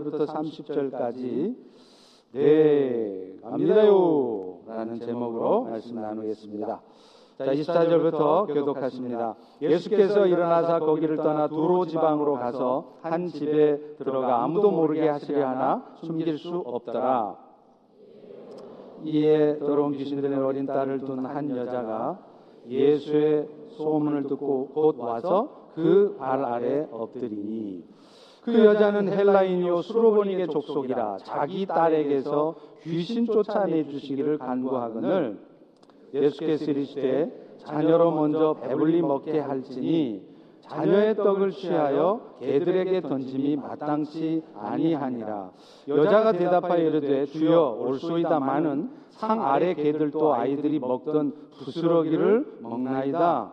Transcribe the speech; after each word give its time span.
28절부터 0.00 0.26
30절까지 0.26 1.54
네, 2.32 3.36
갑니다요. 3.42 4.58
라는 4.66 5.00
제목으로 5.00 5.64
말씀 5.64 5.96
나누겠습니다. 6.00 6.80
자, 7.38 7.46
24절부터 7.46 8.46
교독하십니다. 8.52 9.34
예수께서 9.62 10.26
일어나사 10.26 10.78
거기를 10.80 11.16
떠나 11.16 11.48
두로 11.48 11.86
지방으로 11.86 12.34
가서 12.34 12.92
한 13.02 13.26
집에 13.28 13.78
들어가 13.98 14.42
아무도 14.44 14.70
모르게 14.70 15.08
하시려 15.08 15.46
하나 15.48 15.84
숨길 16.02 16.38
수 16.38 16.56
없더라. 16.64 17.36
이에 19.04 19.58
더러운 19.58 19.92
귀신 19.92 20.20
들린 20.20 20.38
어린 20.42 20.66
딸을 20.66 20.98
둔 21.00 21.24
한 21.24 21.56
여자가 21.56 22.18
예수의 22.68 23.48
소문을 23.76 24.24
듣고 24.24 24.68
곧 24.68 24.98
와서 24.98 25.70
그 25.74 26.16
발 26.18 26.44
아래 26.44 26.86
엎드리니 26.90 27.82
그 28.42 28.64
여자는 28.64 29.08
헬라인이요 29.12 29.82
수로보니게 29.82 30.46
족속이라 30.46 31.18
자기 31.24 31.66
딸에게서 31.66 32.54
귀신 32.82 33.26
쫓아내 33.26 33.84
주시기를 33.84 34.38
간구하거늘 34.38 35.38
예수께서 36.14 36.70
이르시되 36.70 37.56
자녀로 37.58 38.12
먼저 38.12 38.54
배불리 38.54 39.02
먹게 39.02 39.38
할지니 39.38 40.30
자녀의 40.62 41.16
떡을 41.16 41.50
취하여 41.50 42.36
개들에게 42.38 43.00
던짐이 43.00 43.56
마땅치 43.56 44.42
아니하니라. 44.54 45.50
여자가 45.88 46.32
대답하여 46.32 46.80
이르되 46.84 47.26
주여 47.26 47.76
올소이다마는 47.80 48.90
상 49.10 49.44
아래 49.44 49.74
개들도 49.74 50.32
아이들이 50.32 50.78
먹던 50.78 51.34
부스러기를 51.58 52.58
먹나이다. 52.60 53.52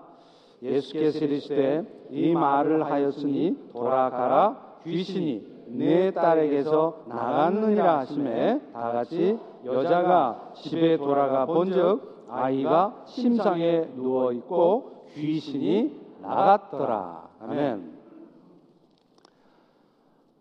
예수께서 0.61 1.25
이르시되 1.25 2.07
이 2.11 2.33
말을 2.33 2.85
하였으니 2.85 3.57
돌아가라 3.73 4.66
귀신이 4.87 5.45
내 5.67 6.11
딸에게서 6.11 7.03
나갔느니라 7.07 7.99
하심에 7.99 8.61
다 8.73 8.91
같이 8.93 9.37
여자가 9.65 10.53
집에 10.55 10.97
돌아가 10.97 11.45
본즉 11.45 12.25
아이가 12.29 13.03
심상에 13.05 13.89
누워 13.95 14.31
있고 14.33 15.05
귀신이 15.13 15.93
나갔더라. 16.21 17.29
아멘. 17.41 17.97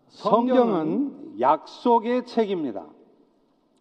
성경은 0.09 1.39
약속의 1.39 2.25
책입니다. 2.25 2.85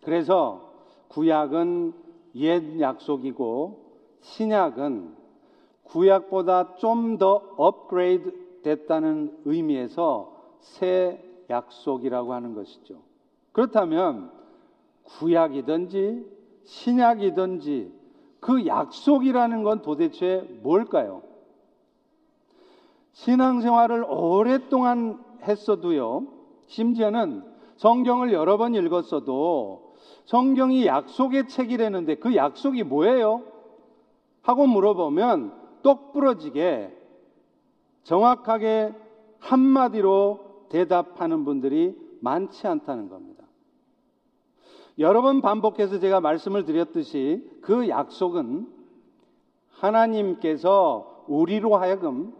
그래서 0.05 0.71
구약은 1.09 1.95
옛 2.35 2.81
약속이고 2.81 3.87
신약은 4.21 5.15
구약보다 5.85 6.77
좀 6.77 7.17
더 7.19 7.41
업그레이드 7.57 8.35
됐다는 8.63 9.39
의미에서 9.45 10.36
새 10.67 11.23
약속이라고 11.49 12.35
하는 12.35 12.55
것이죠. 12.55 12.97
그렇다면 13.53 14.31
구약이든지 15.05 16.27
신약이든지 16.65 17.93
그 18.41 18.67
약속이라는 18.67 19.63
건 19.63 19.83
도대체 19.83 20.47
뭘까요? 20.63 21.23
신앙생활을 23.13 24.05
오랫동안 24.09 25.25
했어도요, 25.43 26.27
심지어는 26.67 27.45
성경을 27.77 28.33
여러 28.33 28.57
번 28.57 28.75
읽었어도 28.75 29.95
성경이 30.27 30.87
약속의 30.87 31.49
책이라는데 31.49 32.17
그 32.17 32.35
약속이 32.35 32.83
뭐예요? 32.83 33.43
하고 34.43 34.67
물어보면 34.67 35.55
똑 35.83 36.13
부러지게 36.13 36.93
정확하게 38.03 38.93
한마디로 39.39 40.46
대답하는 40.69 41.45
분들이 41.45 41.97
많지 42.21 42.67
않다는 42.67 43.09
겁니다. 43.09 43.45
여러 44.99 45.21
번 45.21 45.43
반복해서 45.43 45.99
제가 45.99 46.21
말씀을 46.21 46.65
드렸듯이 46.65 47.47
그 47.61 47.89
약속은 47.89 48.67
하나님께서 49.69 51.25
우리로 51.29 51.77
하여금 51.77 52.35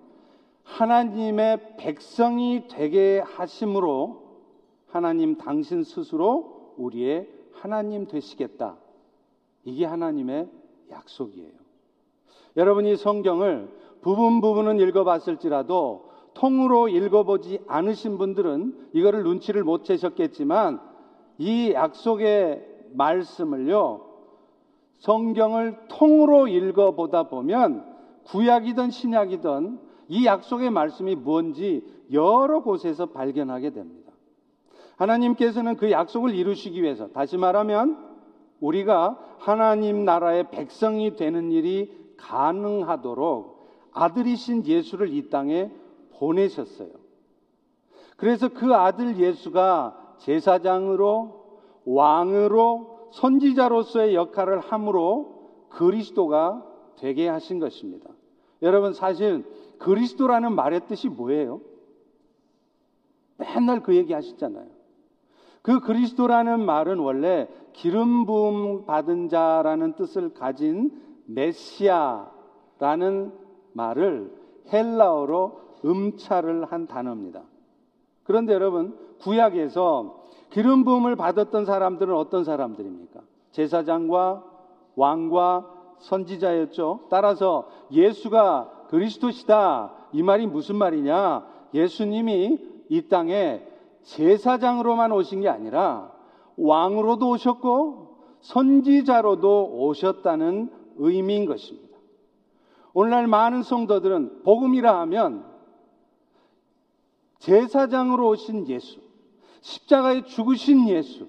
하나님의 0.63 1.77
백성이 1.77 2.67
되게 2.69 3.21
하심으로 3.21 4.27
하나님 4.89 5.37
당신 5.37 5.85
스스로 5.85 6.75
우리의 6.77 7.29
하나님 7.53 8.07
되시겠다. 8.07 8.77
이게 9.65 9.85
하나님의 9.85 10.49
약속이에요. 10.91 11.53
여러분이 12.57 12.97
성경을 12.97 13.69
부분 14.01 14.41
부분은 14.41 14.81
읽어봤을지라도 14.81 16.06
통으로 16.37 16.89
읽어보지 16.89 17.61
않으신 17.67 18.19
분들은 18.19 18.91
이거를 18.93 19.23
눈치를 19.25 19.65
못 19.65 19.85
채셨겠지만 19.85 20.81
이 21.39 21.73
약속의 21.73 22.91
말씀을요, 22.93 24.03
성경을 24.99 25.77
통으로 25.89 26.47
읽어보다 26.49 27.25
보면 27.25 27.85
구약이든 28.25 28.91
신약이든 28.91 29.79
이 30.09 30.27
약속의 30.27 30.71
말씀이 30.71 31.15
뭔지 31.15 31.83
여러 32.13 32.63
곳에서 32.63 33.07
발견하게 33.07 33.71
됩니다. 33.71 34.13
하나님께서는 34.97 35.77
그 35.77 35.91
약속을 35.91 36.35
이루시기 36.35 36.83
위해서, 36.83 37.09
다시 37.09 37.37
말하면 37.37 37.99
우리가 38.61 39.19
하나님 39.39 40.05
나라의 40.05 40.51
백성이 40.51 41.17
되는 41.17 41.51
일이 41.51 41.93
가능하도록 42.19 43.57
아들이신 43.93 44.67
예수를 44.67 45.13
이 45.13 45.29
땅에 45.31 45.71
보내셨어요. 46.19 46.91
그래서 48.17 48.49
그 48.49 48.75
아들 48.75 49.19
예수가 49.19 50.17
제사장으로 50.19 51.61
왕으로 51.85 53.11
선지자로서의 53.13 54.15
역할을 54.15 54.61
함으로 54.61 55.69
그리스도가 55.71 56.67
되게 56.97 57.29
하신 57.29 57.59
것입니다. 57.61 58.11
여러분 58.63 58.93
사실 58.93 59.45
그리스도라는 59.79 60.55
말의 60.55 60.87
뜻이 60.87 61.09
뭐예요? 61.09 61.61
맨날 63.37 63.83
그 63.83 63.95
얘기 63.95 64.15
하시잖아요. 64.15 64.67
그 65.61 65.81
그리스도라는 65.81 66.65
말은 66.65 66.99
원래 67.01 67.49
기름 67.73 68.25
부음 68.25 68.87
받은 68.87 69.29
자라는 69.29 69.95
뜻을 69.95 70.33
가진 70.33 70.91
메시아라는 71.27 72.23
말을 73.73 74.33
헬라어로 74.73 75.66
음차를 75.87 76.67
한 76.67 76.87
단어입니다. 76.87 77.43
그런데 78.25 78.53
여러분, 78.53 78.99
구약에서 79.21 80.25
기름 80.51 80.85
부음을 80.85 81.17
받았던 81.17 81.65
사람들은 81.65 82.15
어떤 82.15 82.45
사람들입니까? 82.45 83.21
제사장과 83.53 84.45
왕과 84.97 85.71
선지자였죠. 85.99 87.07
따라서 87.09 87.69
예수가 87.91 88.87
그리스도시다. 88.89 89.93
이 90.13 90.23
말이 90.23 90.47
무슨 90.47 90.77
말이냐? 90.77 91.47
예수님이 91.75 92.59
이 92.89 93.09
땅에 93.09 93.63
제사장으로만 94.03 95.13
오신 95.13 95.43
게 95.43 95.49
아니라 95.49 96.13
왕으로도 96.57 97.31
오셨고 97.31 98.17
선지자로도 98.41 99.79
오셨다는 99.79 100.71
의미인 100.99 101.47
것입니다. 101.47 101.97
오늘날 102.95 103.27
많은 103.27 103.63
성도들은 103.63 104.43
복음이라 104.45 105.01
하면 105.01 105.45
제사장으로 107.39 108.29
오신 108.29 108.69
예수, 108.69 109.01
십자가에 109.61 110.25
죽으신 110.25 110.89
예수, 110.89 111.27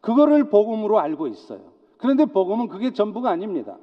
그거를 0.00 0.50
복음으로 0.50 0.98
알고 0.98 1.28
있어요. 1.28 1.72
그런데 1.96 2.24
복음은 2.26 2.68
그게 2.68 2.92
전부가 2.92 3.30
아닙니다. 3.30 3.78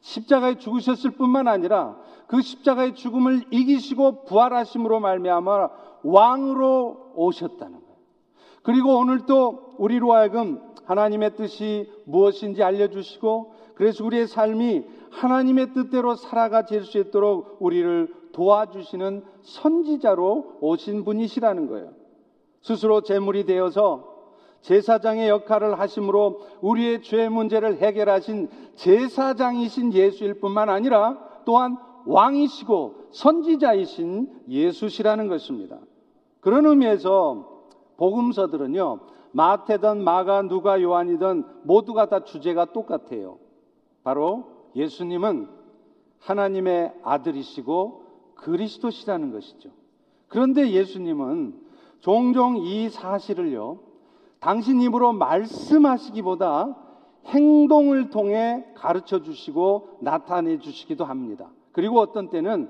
십자가에 0.00 0.58
죽으셨을 0.58 1.12
뿐만 1.12 1.48
아니라 1.48 1.96
그 2.26 2.40
십자가의 2.40 2.94
죽음을 2.94 3.44
이기시고 3.50 4.24
부활하심으로 4.24 5.00
말미암아 5.00 5.68
왕으로 6.02 7.12
오셨다는 7.14 7.72
거예요. 7.72 7.94
그리고 8.62 8.98
오늘 8.98 9.26
또 9.26 9.74
우리로 9.78 10.12
하여금 10.12 10.60
하나님의 10.84 11.36
뜻이 11.36 11.90
무엇인지 12.06 12.62
알려주시고 12.62 13.54
그래서 13.74 14.04
우리의 14.04 14.26
삶이 14.26 14.84
하나님의 15.10 15.72
뜻대로 15.72 16.14
살아가질 16.14 16.84
수 16.84 16.98
있도록 16.98 17.56
우리를 17.60 18.12
도와주시는 18.34 19.24
선지자로 19.42 20.58
오신 20.60 21.04
분이시라는 21.04 21.68
거예요. 21.68 21.92
스스로 22.60 23.00
제물이 23.00 23.46
되어서 23.46 24.12
제사장의 24.60 25.28
역할을 25.28 25.78
하심으로 25.78 26.40
우리의 26.60 27.02
죄 27.02 27.28
문제를 27.28 27.78
해결하신 27.78 28.48
제사장이신 28.76 29.92
예수일 29.92 30.40
뿐만 30.40 30.68
아니라 30.68 31.18
또한 31.44 31.76
왕이시고 32.06 33.08
선지자이신 33.12 34.44
예수시라는 34.48 35.28
것입니다. 35.28 35.78
그런 36.40 36.66
의미에서 36.66 37.48
복음서들은요, 37.96 39.00
마태든 39.32 40.02
마가, 40.02 40.42
누가, 40.42 40.80
요한이든 40.80 41.44
모두가 41.62 42.08
다 42.08 42.24
주제가 42.24 42.66
똑같아요. 42.66 43.38
바로 44.02 44.44
예수님은 44.76 45.48
하나님의 46.20 46.94
아들이시고 47.02 48.03
그리스도시라는 48.44 49.32
것이죠. 49.32 49.70
그런데 50.28 50.70
예수님은 50.70 51.54
종종 52.00 52.58
이 52.58 52.90
사실을요, 52.90 53.78
당신 54.38 54.82
입으로 54.82 55.14
말씀하시기보다 55.14 56.76
행동을 57.26 58.10
통해 58.10 58.66
가르쳐 58.74 59.22
주시고 59.22 59.98
나타내 60.00 60.58
주시기도 60.58 61.06
합니다. 61.06 61.48
그리고 61.72 62.00
어떤 62.00 62.28
때는 62.28 62.68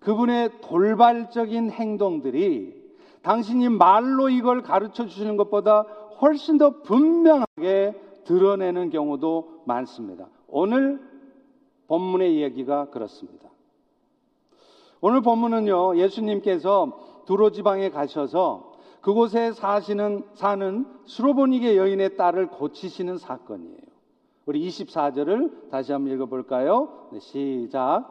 그분의 0.00 0.60
돌발적인 0.60 1.70
행동들이 1.70 2.78
당신이 3.22 3.70
말로 3.70 4.28
이걸 4.28 4.62
가르쳐 4.62 5.06
주시는 5.06 5.38
것보다 5.38 5.82
훨씬 6.20 6.58
더 6.58 6.82
분명하게 6.82 7.94
드러내는 8.24 8.90
경우도 8.90 9.62
많습니다. 9.64 10.28
오늘 10.46 11.00
본문의 11.86 12.36
이야기가 12.36 12.90
그렇습니다. 12.90 13.49
오늘 15.02 15.22
본문은요, 15.22 15.96
예수님께서 15.96 17.22
두로 17.24 17.50
지방에 17.50 17.90
가셔서 17.90 18.72
그곳에 19.00 19.52
사시는, 19.52 20.24
사는 20.34 20.86
수로보니게 21.06 21.76
여인의 21.76 22.16
딸을 22.16 22.48
고치시는 22.48 23.16
사건이에요. 23.16 23.90
우리 24.44 24.66
24절을 24.68 25.70
다시 25.70 25.92
한번 25.92 26.12
읽어볼까요? 26.12 27.08
네, 27.12 27.20
시작. 27.20 28.04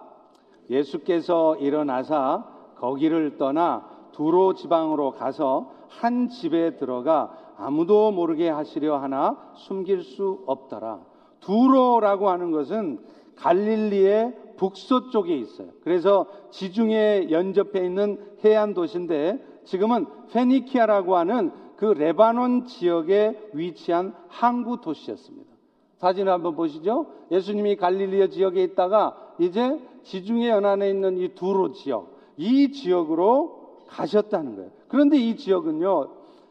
예수께서 0.69 1.56
일어나사 1.57 2.45
거기를 2.77 3.38
떠나 3.38 3.88
두로 4.13 4.53
지방으로 4.53 5.12
가서 5.12 5.71
한 5.89 6.30
집에 6.30 6.75
들어가 6.77 7.31
아무도 7.57 8.12
모르게 8.12 8.50
하시려 8.50 8.97
하나 8.97 9.38
숨길 9.56 10.03
수 10.03 10.44
없더라. 10.47 11.01
두로라고 11.41 12.30
하는 12.30 12.51
것은 12.51 13.00
갈릴리의 13.36 14.33
북서쪽에 14.60 15.36
있어요. 15.38 15.70
그래서 15.84 16.26
지중해 16.52 17.30
연접해 17.32 17.86
있는 17.86 18.20
해안 18.44 18.74
도시인데 18.74 19.42
지금은 19.64 20.06
페니키아라고 20.32 21.16
하는 21.16 21.52
그 21.78 21.86
레바논 21.86 22.66
지역에 22.66 23.52
위치한 23.54 24.14
항구 24.28 24.82
도시였습니다. 24.82 25.50
사진을 25.96 26.32
한번 26.32 26.56
보시죠. 26.56 27.08
예수님이 27.32 27.78
갈릴리아 27.78 28.28
지역에 28.28 28.62
있다가 28.64 29.16
이제 29.40 29.80
지중해 30.04 30.50
연안에 30.50 30.90
있는 30.90 31.18
이 31.18 31.30
두로 31.36 31.72
지역, 31.72 32.18
이 32.36 32.72
지역으로 32.72 33.78
가셨다는 33.88 34.56
거예요. 34.56 34.72
그런데 34.90 35.18
이 35.18 35.38
지역은요, 35.38 36.10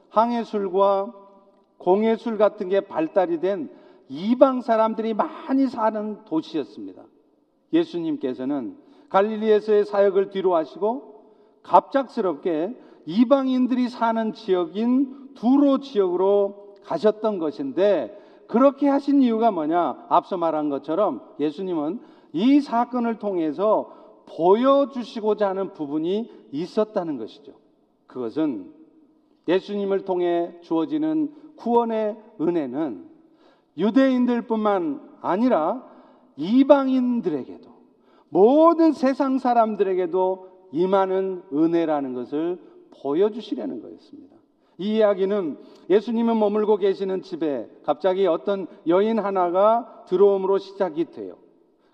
항해술과 0.09 1.13
공해술 1.77 2.39
같은 2.39 2.69
게 2.69 2.81
발달이 2.81 3.41
된 3.41 3.71
이방 4.09 4.63
사람들이 4.63 5.13
많이 5.13 5.67
사는 5.67 6.25
도시였습니다. 6.25 7.05
예수님께서는 7.73 8.77
갈릴리에서의 9.09 9.85
사역을 9.85 10.31
뒤로 10.31 10.55
하시고 10.55 11.25
갑작스럽게 11.63 12.77
이방인들이 13.07 13.89
사는 13.89 14.33
지역인 14.33 15.35
두로 15.35 15.79
지역으로 15.79 16.77
가셨던 16.85 17.39
것인데 17.39 18.19
그렇게 18.47 18.89
하신 18.89 19.23
이유가 19.23 19.51
뭐냐? 19.51 20.07
앞서 20.09 20.37
말한 20.37 20.71
것처럼 20.71 21.23
예수님은 21.39 22.01
이 22.33 22.61
사건을 22.61 23.19
통해서 23.19 23.93
보여주시고자 24.27 25.49
하는 25.49 25.73
부분이 25.73 26.31
있었다는 26.53 27.19
것이죠. 27.19 27.53
그것은 28.07 28.73
예수님을 29.47 30.05
통해 30.05 30.55
주어지는 30.63 31.33
구원의 31.57 32.17
은혜는 32.41 33.09
유대인들 33.77 34.43
뿐만 34.43 35.01
아니라 35.21 35.88
이방인들에게도 36.39 37.69
모든 38.31 38.93
세상 38.93 39.39
사람들에게도 39.39 40.49
임하는 40.73 41.43
은혜라는 41.53 42.15
것을 42.15 42.59
보여주시려는 43.03 43.83
거였습니다. 43.83 44.37
이 44.79 44.97
이야기는 44.97 45.59
예수님은 45.91 46.39
머물고 46.39 46.77
계시는 46.77 47.23
집에 47.23 47.69
갑자기 47.85 48.27
어떤 48.27 48.69
여인 48.87 49.19
하나가 49.19 50.05
들어옴으로 50.07 50.59
시작이 50.59 51.07
돼요. 51.07 51.37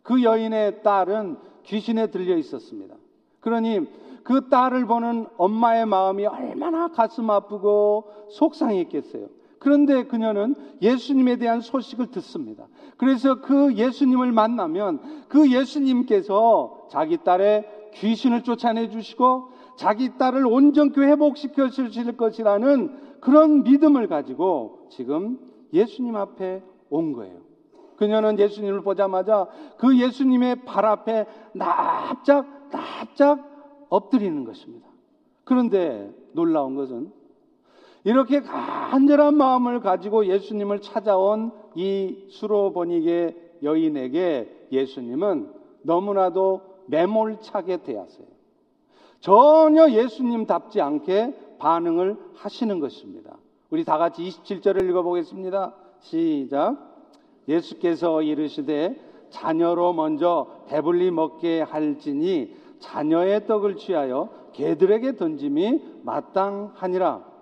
그 0.02 0.22
여인의 0.22 0.82
딸은 0.82 1.38
귀신에 1.62 2.08
들려 2.08 2.36
있었습니다. 2.36 2.94
그러니 3.40 3.86
그 4.22 4.48
딸을 4.48 4.86
보는 4.86 5.26
엄마의 5.38 5.86
마음이 5.86 6.26
얼마나 6.26 6.88
가슴 6.88 7.30
아프고 7.30 8.04
속상했겠어요. 8.30 9.28
그런데 9.64 10.04
그녀는 10.04 10.56
예수님에 10.82 11.36
대한 11.36 11.62
소식을 11.62 12.08
듣습니다. 12.08 12.66
그래서 12.98 13.40
그 13.40 13.72
예수님을 13.72 14.30
만나면 14.30 15.00
그 15.28 15.50
예수님께서 15.50 16.88
자기 16.90 17.16
딸의 17.16 17.92
귀신을 17.94 18.42
쫓아내 18.42 18.90
주시고 18.90 19.48
자기 19.78 20.18
딸을 20.18 20.44
온전히 20.44 20.92
회복시켜 20.98 21.70
주실 21.70 22.14
것이라는 22.14 23.20
그런 23.20 23.62
믿음을 23.62 24.06
가지고 24.06 24.86
지금 24.90 25.38
예수님 25.72 26.14
앞에 26.14 26.62
온 26.90 27.14
거예요. 27.14 27.40
그녀는 27.96 28.38
예수님을 28.38 28.82
보자마자 28.82 29.46
그 29.78 29.98
예수님의 29.98 30.66
발 30.66 30.84
앞에 30.84 31.24
납작, 31.54 32.68
납작 32.70 33.86
엎드리는 33.88 34.44
것입니다. 34.44 34.86
그런데 35.44 36.14
놀라운 36.34 36.74
것은 36.74 37.23
이렇게 38.04 38.40
간절한 38.40 39.34
마음을 39.36 39.80
가지고 39.80 40.26
예수님을 40.26 40.80
찾아온 40.80 41.52
이 41.74 42.26
수로보니게 42.30 43.58
여인에게 43.62 44.66
예수님은 44.70 45.50
너무나도 45.82 46.60
매몰차게 46.86 47.78
대하세요. 47.78 48.26
전혀 49.20 49.90
예수님답지 49.90 50.82
않게 50.82 51.56
반응을 51.58 52.18
하시는 52.34 52.78
것입니다. 52.78 53.38
우리 53.70 53.84
다 53.84 53.96
같이 53.96 54.22
27절을 54.22 54.86
읽어보겠습니다. 54.90 55.74
시작. 56.00 56.76
예수께서 57.48 58.20
이르시되 58.20 59.00
자녀로 59.30 59.94
먼저 59.94 60.46
배불리 60.68 61.10
먹게 61.10 61.62
할지니 61.62 62.54
자녀의 62.80 63.46
떡을 63.46 63.76
취하여 63.76 64.28
개들에게 64.52 65.16
던짐이 65.16 66.00
마땅하니라. 66.02 67.33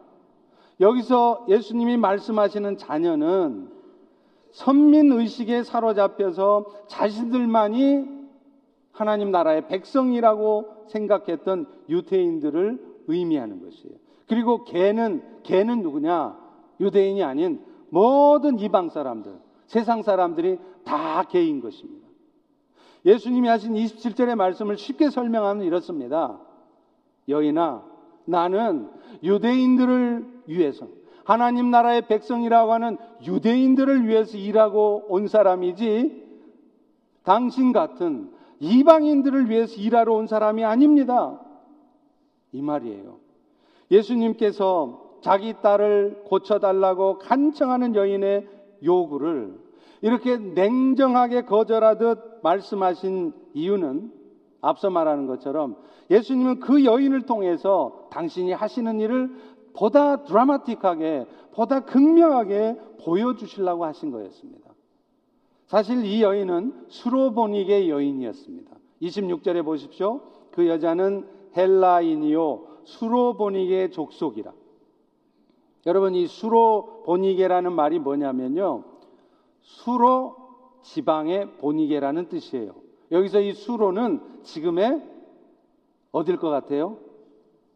여기서 0.83 1.47
예수님이 1.49 1.97
말씀하시는 1.97 2.77
자녀는 2.77 3.71
선민 4.51 5.13
의식에 5.13 5.63
사로잡혀서 5.63 6.67
자신들만이 6.89 8.05
하나님 8.91 9.31
나라의 9.31 9.69
백성이라고 9.69 10.87
생각했던 10.89 11.67
유대인들을 11.89 13.05
의미하는 13.07 13.63
것이에요. 13.63 13.95
그리고 14.29 14.65
개는 14.65 15.23
개는 15.45 15.83
누구냐? 15.83 16.37
유대인이 16.81 17.23
아닌 17.23 17.65
모든 17.89 18.59
이방 18.59 18.91
사람들, 18.91 19.33
세상 19.67 20.03
사람들이 20.03 20.59
다 20.85 21.23
개인 21.25 21.61
것입니다. 21.61 22.09
예수님이 23.05 23.49
하신 23.49 23.75
27절의 23.75 24.35
말씀을 24.35 24.77
쉽게 24.77 25.11
설명하면 25.11 25.65
이렇습니다. 25.65 26.41
여인아, 27.29 27.85
나는 28.25 28.91
유대인들을 29.23 30.32
위해서 30.47 30.89
하나님 31.25 31.71
나라의 31.71 32.07
백성이라고 32.09 32.73
하는 32.73 32.97
유대인들을 33.25 34.09
위해서 34.09 34.37
일하고 34.37 35.05
온 35.09 35.29
사람이지 35.29 36.23
당신 37.23 37.73
같은 37.73 38.31
이방인들을 38.59 39.49
위해서 39.51 39.81
일하러 39.81 40.15
온 40.15 40.27
사람이 40.27 40.65
아닙니다. 40.65 41.41
이 42.53 42.63
말이에요. 42.63 43.19
예수님께서 43.91 45.19
자기 45.21 45.55
딸을 45.63 46.25
고쳐달라고 46.27 47.19
간청하는 47.19 47.95
여인의 47.95 48.49
요구를 48.85 49.59
이렇게 50.01 50.37
냉정하게 50.37 51.43
거절하듯 51.43 52.41
말씀하신 52.43 53.33
이유는 53.55 54.13
앞서 54.61 54.91
말하는 54.91 55.27
것처럼 55.27 55.77
예수님은 56.11 56.61
그 56.61 56.85
여인을 56.85 57.23
통해서 57.23 58.09
당신이 58.11 58.53
하시는 58.53 59.01
일을 59.01 59.31
보다 59.75 60.25
드라마틱하게, 60.25 61.27
보다 61.55 61.81
극명하게 61.81 62.79
보여주시려고 63.05 63.85
하신 63.85 64.11
거였습니다. 64.11 64.71
사실 65.67 66.05
이 66.05 66.23
여인은 66.23 66.87
수로보닉의 66.89 67.89
여인이었습니다. 67.89 68.71
26절에 69.01 69.65
보십시오. 69.65 70.21
그 70.51 70.69
여자는 70.69 71.27
헬라인이요, 71.57 72.67
수로보닉의 72.85 73.91
족속이라. 73.91 74.53
여러분, 75.87 76.15
이 76.15 76.27
수로보니게라는 76.27 77.73
말이 77.73 77.99
뭐냐면요. 77.99 78.85
수로 79.63 80.37
지방의 80.83 81.59
보니게라는 81.59 82.29
뜻이에요. 82.29 82.75
여기서 83.11 83.41
이 83.41 83.53
수로는 83.53 84.21
지금의 84.43 85.03
어딜 86.11 86.37
것 86.37 86.51
같아요? 86.51 86.99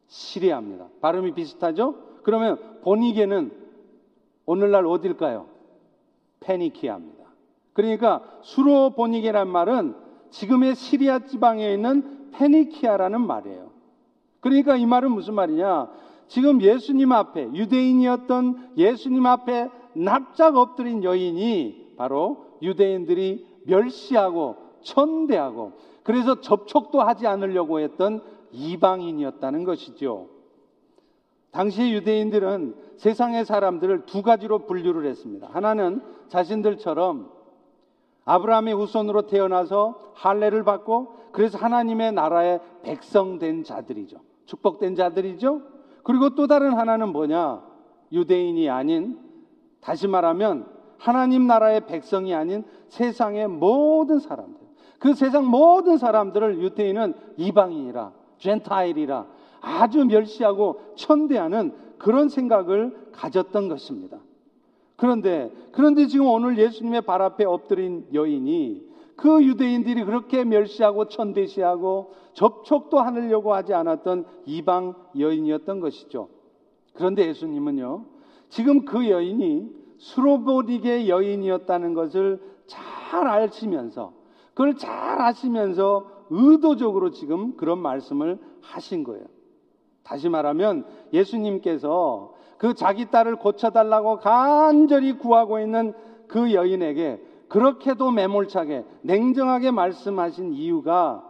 시리아입니다. 0.08 0.88
발음이 1.00 1.32
비슷하죠? 1.34 1.96
그러면 2.22 2.58
보니게는 2.82 3.52
오늘날 4.46 4.86
어딜까요? 4.86 5.46
페니키아입니다. 6.40 7.24
그러니까 7.72 8.22
수로 8.42 8.90
보니게란 8.90 9.48
말은 9.48 9.94
지금의 10.30 10.74
시리아 10.74 11.20
지방에 11.20 11.72
있는 11.72 12.30
페니키아라는 12.32 13.26
말이에요. 13.26 13.70
그러니까 14.40 14.76
이 14.76 14.86
말은 14.86 15.10
무슨 15.12 15.34
말이냐? 15.34 15.90
지금 16.28 16.60
예수님 16.60 17.12
앞에 17.12 17.52
유대인이었던 17.54 18.72
예수님 18.76 19.26
앞에 19.26 19.70
납작 19.94 20.56
엎드린 20.56 21.04
여인이 21.04 21.94
바로 21.96 22.46
유대인들이 22.62 23.46
멸시하고 23.64 24.56
천대하고 24.82 25.72
그래서 26.02 26.40
접촉도 26.40 27.00
하지 27.00 27.26
않으려고 27.26 27.80
했던 27.80 28.22
이방인이었다는 28.56 29.64
것이죠. 29.64 30.28
당시 31.50 31.92
유대인들은 31.92 32.74
세상의 32.96 33.44
사람들을 33.44 34.06
두 34.06 34.22
가지로 34.22 34.66
분류를 34.66 35.06
했습니다. 35.06 35.48
하나는 35.50 36.02
자신들처럼 36.28 37.30
아브라함의 38.24 38.74
후손으로 38.74 39.22
태어나서 39.22 40.12
할례를 40.14 40.64
받고 40.64 41.14
그래서 41.32 41.58
하나님의 41.58 42.12
나라의 42.12 42.60
백성된 42.82 43.62
자들이죠. 43.64 44.18
축복된 44.46 44.94
자들이죠. 44.96 45.62
그리고 46.02 46.34
또 46.34 46.46
다른 46.46 46.72
하나는 46.72 47.10
뭐냐? 47.10 47.62
유대인이 48.12 48.68
아닌 48.70 49.18
다시 49.80 50.08
말하면 50.08 50.66
하나님 50.98 51.46
나라의 51.46 51.86
백성이 51.86 52.34
아닌 52.34 52.64
세상의 52.88 53.48
모든 53.48 54.18
사람들. 54.18 54.66
그 54.98 55.14
세상 55.14 55.46
모든 55.46 55.98
사람들을 55.98 56.60
유대인은 56.62 57.14
이방인이라, 57.36 58.12
젠타일이라 58.38 59.26
아주 59.60 60.04
멸시하고 60.04 60.80
천대하는 60.96 61.72
그런 61.98 62.28
생각을 62.28 63.10
가졌던 63.12 63.68
것입니다. 63.68 64.18
그런데, 64.96 65.52
그런데 65.72 66.06
지금 66.06 66.26
오늘 66.26 66.58
예수님의 66.58 67.02
발 67.02 67.22
앞에 67.22 67.44
엎드린 67.44 68.06
여인이 68.12 68.86
그 69.16 69.42
유대인들이 69.42 70.04
그렇게 70.04 70.44
멸시하고 70.44 71.08
천대시하고 71.08 72.12
접촉도 72.34 72.98
하려고 72.98 73.54
하지 73.54 73.72
않았던 73.72 74.26
이방 74.44 74.94
여인이었던 75.18 75.80
것이죠. 75.80 76.28
그런데 76.94 77.26
예수님은요, 77.28 78.04
지금 78.48 78.84
그 78.84 79.08
여인이 79.08 79.70
수로보리게 79.98 81.08
여인이었다는 81.08 81.94
것을 81.94 82.40
잘 82.66 83.26
아시면서, 83.26 84.12
그걸 84.50 84.76
잘 84.76 85.20
아시면서 85.20 86.15
의도적으로 86.30 87.10
지금 87.10 87.56
그런 87.56 87.78
말씀을 87.78 88.38
하신 88.62 89.04
거예요. 89.04 89.24
다시 90.02 90.28
말하면 90.28 90.86
예수님께서 91.12 92.34
그 92.58 92.74
자기 92.74 93.10
딸을 93.10 93.36
고쳐달라고 93.36 94.18
간절히 94.18 95.18
구하고 95.18 95.58
있는 95.58 95.92
그 96.28 96.54
여인에게 96.54 97.22
그렇게도 97.48 98.10
매몰차게 98.10 98.84
냉정하게 99.02 99.70
말씀하신 99.70 100.54
이유가 100.54 101.24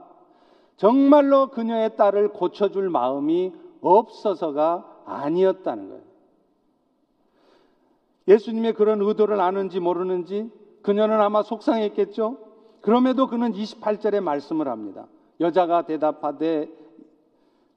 정말로 0.76 1.48
그녀의 1.48 1.96
딸을 1.96 2.28
고쳐줄 2.30 2.90
마음이 2.90 3.52
없어서가 3.80 5.02
아니었다는 5.04 5.88
거예요. 5.88 6.02
예수님의 8.28 8.74
그런 8.74 9.00
의도를 9.02 9.40
아는지 9.40 9.80
모르는지 9.80 10.50
그녀는 10.82 11.20
아마 11.20 11.42
속상했겠죠? 11.42 12.38
그럼에도 12.86 13.26
그는 13.26 13.52
28절에 13.52 14.20
말씀을 14.20 14.68
합니다. 14.68 15.08
여자가 15.40 15.86
대답하되 15.86 16.70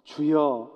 주여 0.03 0.69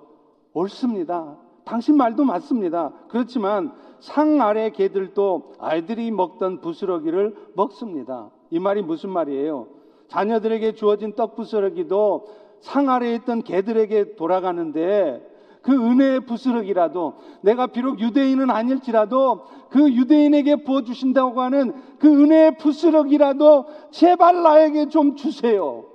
옳습니다. 0.52 1.36
당신 1.64 1.96
말도 1.96 2.24
맞습니다. 2.24 2.92
그렇지만 3.06 3.72
상 4.00 4.42
아래 4.42 4.70
개들도 4.70 5.54
아이들이 5.60 6.10
먹던 6.10 6.62
부스러기를 6.62 7.52
먹습니다. 7.54 8.30
이 8.50 8.58
말이 8.58 8.82
무슨 8.82 9.10
말이에요? 9.10 9.68
자녀들에게 10.08 10.74
주어진 10.74 11.12
떡 11.12 11.36
부스러기도 11.36 12.26
상 12.60 12.90
아래에 12.90 13.14
있던 13.14 13.44
개들에게 13.44 14.16
돌아가는데 14.16 15.24
그 15.64 15.72
은혜의 15.72 16.20
부스러기라도 16.26 17.14
내가 17.40 17.66
비록 17.66 17.98
유대인은 17.98 18.50
아닐지라도 18.50 19.46
그 19.70 19.90
유대인에게 19.90 20.62
부어 20.62 20.82
주신다고 20.82 21.40
하는 21.40 21.74
그 21.98 22.06
은혜의 22.06 22.58
부스러기라도 22.58 23.64
제발 23.90 24.42
나에게 24.42 24.90
좀 24.90 25.16
주세요. 25.16 25.86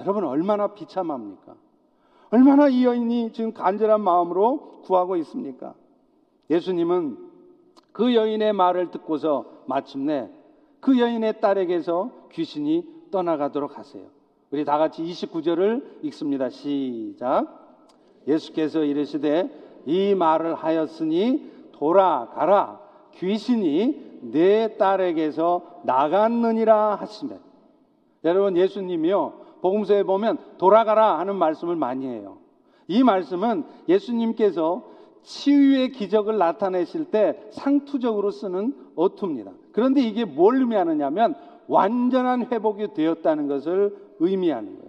여러분 0.00 0.24
얼마나 0.24 0.74
비참합니까? 0.74 1.54
얼마나 2.30 2.66
이 2.66 2.84
여인이 2.84 3.32
지금 3.32 3.52
간절한 3.52 4.00
마음으로 4.00 4.80
구하고 4.82 5.14
있습니까? 5.18 5.74
예수님은 6.50 7.16
그 7.92 8.12
여인의 8.12 8.52
말을 8.54 8.90
듣고서 8.90 9.44
마침내 9.66 10.28
그 10.80 10.98
여인의 10.98 11.40
딸에게서 11.40 12.10
귀신이 12.32 12.84
떠나가도록 13.12 13.78
하세요. 13.78 14.04
우리 14.50 14.64
다 14.64 14.78
같이 14.78 15.04
29절을 15.04 16.04
읽습니다. 16.06 16.50
시작. 16.50 17.63
예수께서 18.26 18.84
이르시되 18.84 19.50
이 19.86 20.14
말을 20.14 20.54
하였으니 20.54 21.50
돌아가라 21.72 22.80
귀신이 23.14 24.20
내 24.32 24.76
딸에게서 24.76 25.80
나갔느니라 25.84 26.94
하시면 26.96 27.38
여러분 28.24 28.56
예수님이요 28.56 29.44
복음서에 29.60 30.02
보면 30.02 30.38
돌아가라 30.58 31.18
하는 31.18 31.36
말씀을 31.36 31.76
많이 31.76 32.06
해요. 32.06 32.38
이 32.86 33.02
말씀은 33.02 33.64
예수님께서 33.88 34.82
치유의 35.22 35.92
기적을 35.92 36.36
나타내실 36.36 37.06
때 37.06 37.40
상투적으로 37.50 38.30
쓰는 38.30 38.74
어투입니다. 38.94 39.52
그런데 39.72 40.02
이게 40.02 40.24
뭘 40.24 40.56
의미하느냐면 40.56 41.34
완전한 41.66 42.46
회복이 42.52 42.88
되었다는 42.94 43.48
것을 43.48 43.96
의미하는 44.18 44.78
거예요. 44.78 44.83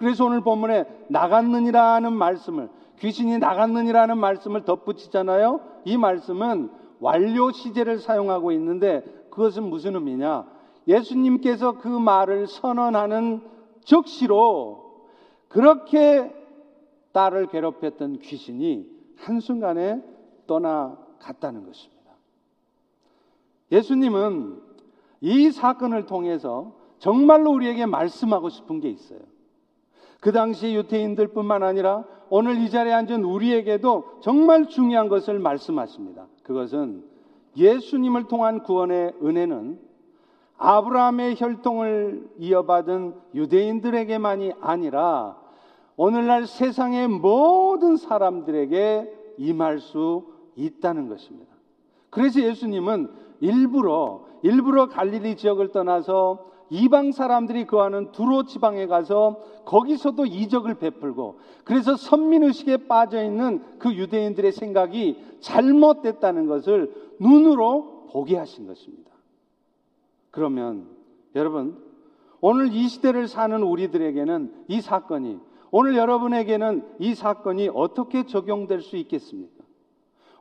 그래서 0.00 0.24
오늘 0.24 0.40
본문에 0.40 0.86
나갔느니라는 1.08 2.14
말씀을 2.14 2.70
귀신이 3.00 3.36
나갔느니라는 3.36 4.16
말씀을 4.16 4.64
덧붙이잖아요. 4.64 5.60
이 5.84 5.98
말씀은 5.98 6.70
완료 7.00 7.52
시제를 7.52 7.98
사용하고 7.98 8.50
있는데 8.52 9.02
그것은 9.30 9.64
무슨 9.68 9.96
의미냐? 9.96 10.46
예수님께서 10.88 11.78
그 11.78 11.88
말을 11.88 12.46
선언하는 12.46 13.42
즉시로 13.84 15.04
그렇게 15.48 16.34
딸을 17.12 17.48
괴롭혔던 17.48 18.20
귀신이 18.20 18.86
한순간에 19.18 20.02
떠나갔다는 20.46 21.66
것입니다. 21.66 22.00
예수님은 23.70 24.62
이 25.20 25.50
사건을 25.50 26.06
통해서 26.06 26.72
정말로 26.98 27.52
우리에게 27.52 27.84
말씀하고 27.84 28.48
싶은 28.48 28.80
게 28.80 28.88
있어요. 28.88 29.20
그 30.20 30.32
당시 30.32 30.74
유태인들뿐만 30.74 31.62
아니라 31.62 32.04
오늘 32.28 32.58
이 32.58 32.70
자리에 32.70 32.92
앉은 32.92 33.24
우리에게도 33.24 34.20
정말 34.20 34.68
중요한 34.68 35.08
것을 35.08 35.38
말씀하십니다. 35.38 36.26
그것은 36.42 37.02
예수님을 37.56 38.28
통한 38.28 38.62
구원의 38.62 39.14
은혜는 39.22 39.80
아브라함의 40.58 41.36
혈통을 41.38 42.28
이어받은 42.38 43.14
유대인들에게만이 43.34 44.52
아니라 44.60 45.38
오늘날 45.96 46.46
세상의 46.46 47.08
모든 47.08 47.96
사람들에게 47.96 49.34
임할 49.38 49.80
수 49.80 50.26
있다는 50.56 51.08
것입니다. 51.08 51.50
그래서 52.10 52.42
예수님은 52.42 53.08
일부러 53.40 54.26
일부러 54.42 54.88
갈릴리 54.88 55.36
지역을 55.36 55.72
떠나서 55.72 56.49
이방 56.70 57.12
사람들이 57.12 57.66
거하는 57.66 58.12
두로 58.12 58.44
지방에 58.44 58.86
가서 58.86 59.40
거기서도 59.64 60.26
이적을 60.26 60.74
베풀고 60.74 61.40
그래서 61.64 61.96
선민 61.96 62.44
의식에 62.44 62.88
빠져 62.88 63.22
있는 63.22 63.62
그 63.78 63.94
유대인들의 63.94 64.52
생각이 64.52 65.18
잘못됐다는 65.40 66.46
것을 66.46 66.94
눈으로 67.18 68.06
보게 68.10 68.36
하신 68.36 68.66
것입니다. 68.66 69.10
그러면 70.30 70.86
여러분 71.34 71.76
오늘 72.40 72.72
이 72.72 72.88
시대를 72.88 73.28
사는 73.28 73.62
우리들에게는 73.62 74.64
이 74.68 74.80
사건이 74.80 75.40
오늘 75.70 75.96
여러분에게는 75.96 76.84
이 76.98 77.14
사건이 77.14 77.70
어떻게 77.74 78.26
적용될 78.26 78.80
수 78.80 78.96
있겠습니까? 78.96 79.64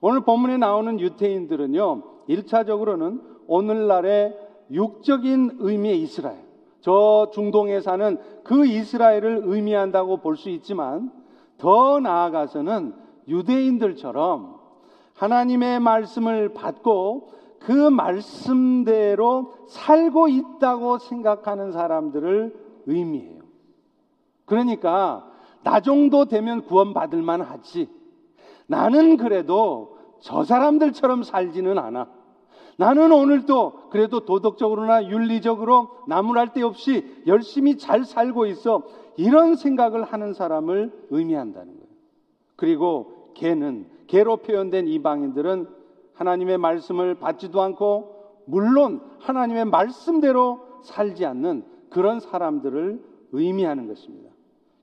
오늘 0.02 0.22
본문에 0.22 0.58
나오는 0.58 1.00
유태인들은요, 1.00 2.04
1차적으로는 2.30 3.22
오늘날의 3.48 4.49
육적인 4.72 5.58
의미의 5.60 6.02
이스라엘, 6.02 6.38
저 6.82 7.30
중동에 7.34 7.82
사는 7.82 8.18
그 8.44 8.66
이스라엘을 8.66 9.42
의미한다고 9.46 10.18
볼 10.18 10.36
수 10.36 10.50
있지만 10.50 11.12
더 11.58 12.00
나아가서는 12.00 12.94
유대인들처럼 13.28 14.58
하나님의 15.16 15.80
말씀을 15.82 16.54
받고 16.54 17.30
그 17.60 17.72
말씀대로 17.74 19.54
살고 19.68 20.30
있다고 20.30 20.98
생각하는 20.98 21.74
사람들을 21.74 22.56
의미해요. 22.86 23.42
그러니까 24.46 25.30
나 25.64 25.82
정도 25.82 26.26
되면 26.26 26.64
구원받을 26.64 27.22
만 27.22 27.42
하지. 27.42 27.90
나는 28.68 29.18
그래도 29.18 29.98
저 30.22 30.44
사람들처럼 30.44 31.24
살지는 31.24 31.78
않아. 31.78 32.08
나는 32.80 33.12
오늘도 33.12 33.90
그래도 33.90 34.22
도덕적으로나 34.22 35.10
윤리적으로 35.10 35.90
나무랄 36.08 36.54
데 36.54 36.62
없이 36.62 37.06
열심히 37.28 37.78
잘 37.78 38.06
살고 38.06 38.46
있어. 38.46 38.84
이런 39.18 39.58
생각을 39.58 40.04
하는 40.06 40.34
사람을 40.34 41.08
의미한다는 41.10 41.74
거예요. 41.74 41.88
그리고 42.56 43.34
개는 43.34 43.86
개로 44.08 44.38
표현된 44.38 44.88
이방인들은 44.88 45.68
하나님의 46.14 46.58
말씀을 46.58 47.16
받지도 47.16 47.62
않고 47.62 48.44
물론 48.46 49.02
하나님의 49.20 49.66
말씀대로 49.66 50.62
살지 50.84 51.26
않는 51.26 51.66
그런 51.90 52.22
사람들을 52.22 53.04
의미하는 53.34 53.88
것입니다. 53.90 54.30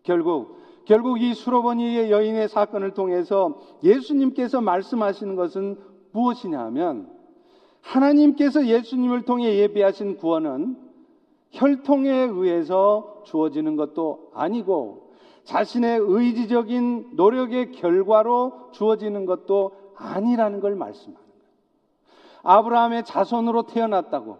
결국 0.02 0.58
결국 0.84 1.18
이 1.18 1.32
수로버니의 1.32 2.10
여인의 2.10 2.48
사건을 2.50 2.90
통해서 2.90 3.58
예수님께서 3.82 4.60
말씀하시는 4.60 5.34
것은 5.34 5.78
무엇이냐 6.12 6.60
하면 6.60 7.15
하나님께서 7.86 8.66
예수님을 8.66 9.22
통해 9.22 9.58
예비하신 9.58 10.16
구원은 10.16 10.76
혈통에 11.52 12.10
의해서 12.10 13.22
주어지는 13.24 13.76
것도 13.76 14.30
아니고 14.34 15.12
자신의 15.44 16.00
의지적인 16.02 17.10
노력의 17.14 17.72
결과로 17.72 18.70
주어지는 18.72 19.26
것도 19.26 19.72
아니라는 19.96 20.60
걸 20.60 20.74
말씀하는 20.74 21.14
거예요. 21.14 21.26
아브라함의 22.42 23.04
자손으로 23.04 23.62
태어났다고 23.64 24.38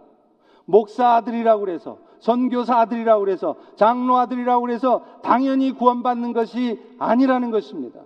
목사 0.65 1.15
아들이라고 1.15 1.61
그래서 1.61 1.99
선교사 2.19 2.79
아들이라고 2.79 3.21
그래서 3.21 3.55
장로 3.77 4.17
아들이라고 4.17 4.61
그래서 4.61 5.05
당연히 5.23 5.71
구원받는 5.71 6.33
것이 6.33 6.79
아니라는 6.99 7.51
것입니다. 7.51 8.01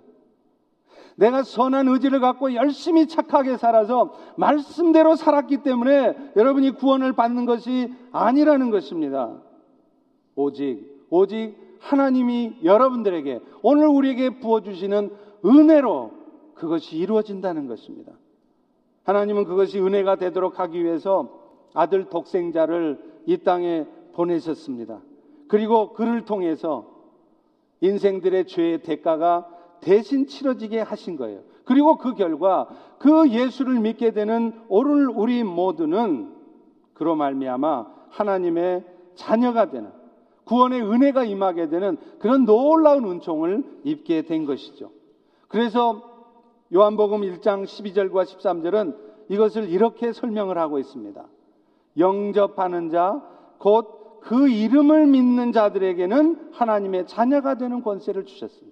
내가 1.15 1.43
선한 1.43 1.87
의지를 1.87 2.19
갖고 2.19 2.53
열심히 2.53 3.07
착하게 3.07 3.57
살아서 3.57 4.13
말씀대로 4.37 5.15
살았기 5.15 5.57
때문에 5.57 6.31
여러분이 6.35 6.71
구원을 6.71 7.13
받는 7.13 7.45
것이 7.45 7.93
아니라는 8.11 8.71
것입니다. 8.71 9.41
오직, 10.35 11.05
오직 11.09 11.55
하나님이 11.79 12.57
여러분들에게 12.63 13.39
오늘 13.61 13.87
우리에게 13.87 14.39
부어주시는 14.39 15.11
은혜로 15.45 16.11
그것이 16.53 16.97
이루어진다는 16.97 17.67
것입니다. 17.67 18.13
하나님은 19.03 19.45
그것이 19.45 19.79
은혜가 19.79 20.17
되도록 20.17 20.59
하기 20.59 20.83
위해서 20.83 21.41
아들 21.73 22.05
독생자를 22.05 22.99
이 23.25 23.37
땅에 23.37 23.85
보내셨습니다. 24.13 25.01
그리고 25.47 25.93
그를 25.93 26.25
통해서 26.25 26.85
인생들의 27.81 28.45
죄의 28.45 28.83
대가가 28.83 29.47
대신 29.81 30.27
치러지게 30.27 30.79
하신 30.81 31.17
거예요. 31.17 31.41
그리고 31.65 31.97
그 31.97 32.13
결과 32.15 32.67
그 32.97 33.29
예수를 33.29 33.79
믿게 33.79 34.11
되는 34.11 34.53
오늘 34.67 35.09
우리 35.09 35.43
모두는 35.43 36.33
그로 36.93 37.15
말미암아 37.15 37.87
하나님의 38.09 38.85
자녀가 39.15 39.69
되는 39.69 39.89
구원의 40.45 40.81
은혜가 40.81 41.23
임하게 41.23 41.69
되는 41.69 41.97
그런 42.19 42.45
놀라운 42.45 43.05
은총을 43.05 43.81
입게 43.83 44.23
된 44.23 44.45
것이죠. 44.45 44.91
그래서 45.47 46.01
요한복음 46.73 47.21
1장 47.21 47.63
12절과 47.63 48.23
13절은 48.25 48.95
이것을 49.29 49.69
이렇게 49.69 50.13
설명을 50.13 50.57
하고 50.57 50.79
있습니다. 50.79 51.23
영접하는 51.97 52.89
자, 52.89 53.21
곧 53.57 54.01
그 54.21 54.47
이름을 54.49 55.07
믿는 55.07 55.51
자들에게는 55.51 56.51
하나님의 56.53 57.07
자녀가 57.07 57.55
되는 57.55 57.81
권세를 57.81 58.25
주셨습니다. 58.25 58.70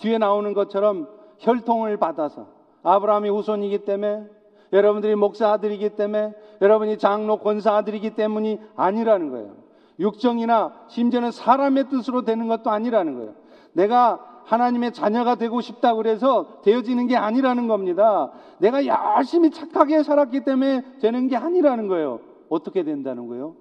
뒤에 0.00 0.18
나오는 0.18 0.52
것처럼 0.52 1.08
혈통을 1.38 1.96
받아서 1.96 2.48
아브라함이 2.82 3.28
후손이기 3.30 3.84
때문에 3.84 4.24
여러분들이 4.72 5.14
목사 5.14 5.52
아들이기 5.52 5.90
때문에 5.90 6.32
여러분이 6.60 6.98
장로 6.98 7.38
권사 7.38 7.76
아들이기 7.76 8.14
때문이 8.14 8.58
아니라는 8.76 9.30
거예요. 9.30 9.56
육정이나 9.98 10.72
심지어는 10.88 11.30
사람의 11.30 11.88
뜻으로 11.88 12.22
되는 12.22 12.48
것도 12.48 12.70
아니라는 12.70 13.14
거예요. 13.16 13.34
내가 13.72 14.26
하나님의 14.44 14.92
자녀가 14.92 15.34
되고 15.34 15.60
싶다 15.60 15.94
그래서 15.94 16.60
되어지는 16.62 17.06
게 17.06 17.16
아니라는 17.16 17.68
겁니다. 17.68 18.32
내가 18.58 18.84
열심히 18.86 19.50
착하게 19.50 20.02
살았기 20.02 20.44
때문에 20.44 20.82
되는 21.00 21.28
게 21.28 21.36
아니라는 21.36 21.88
거예요. 21.88 22.20
어떻게 22.48 22.82
된다는 22.82 23.28
거예요? 23.28 23.54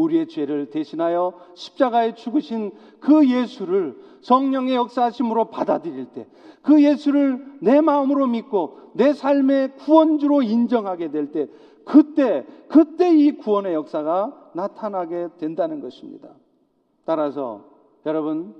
우리의 0.00 0.28
죄를 0.28 0.70
대신하여 0.70 1.34
십자가에 1.54 2.14
죽으신 2.14 2.72
그 3.00 3.28
예수를 3.28 3.98
성령의 4.22 4.74
역사하심으로 4.74 5.46
받아들일 5.46 6.06
때, 6.06 6.26
그 6.62 6.82
예수를 6.82 7.44
내 7.60 7.80
마음으로 7.80 8.26
믿고 8.26 8.78
내 8.94 9.12
삶의 9.12 9.76
구원주로 9.76 10.42
인정하게 10.42 11.10
될 11.10 11.32
때, 11.32 11.48
그때, 11.84 12.46
그때 12.68 13.14
이 13.14 13.32
구원의 13.32 13.74
역사가 13.74 14.50
나타나게 14.54 15.28
된다는 15.38 15.80
것입니다. 15.80 16.28
따라서 17.04 17.64
여러분, 18.06 18.54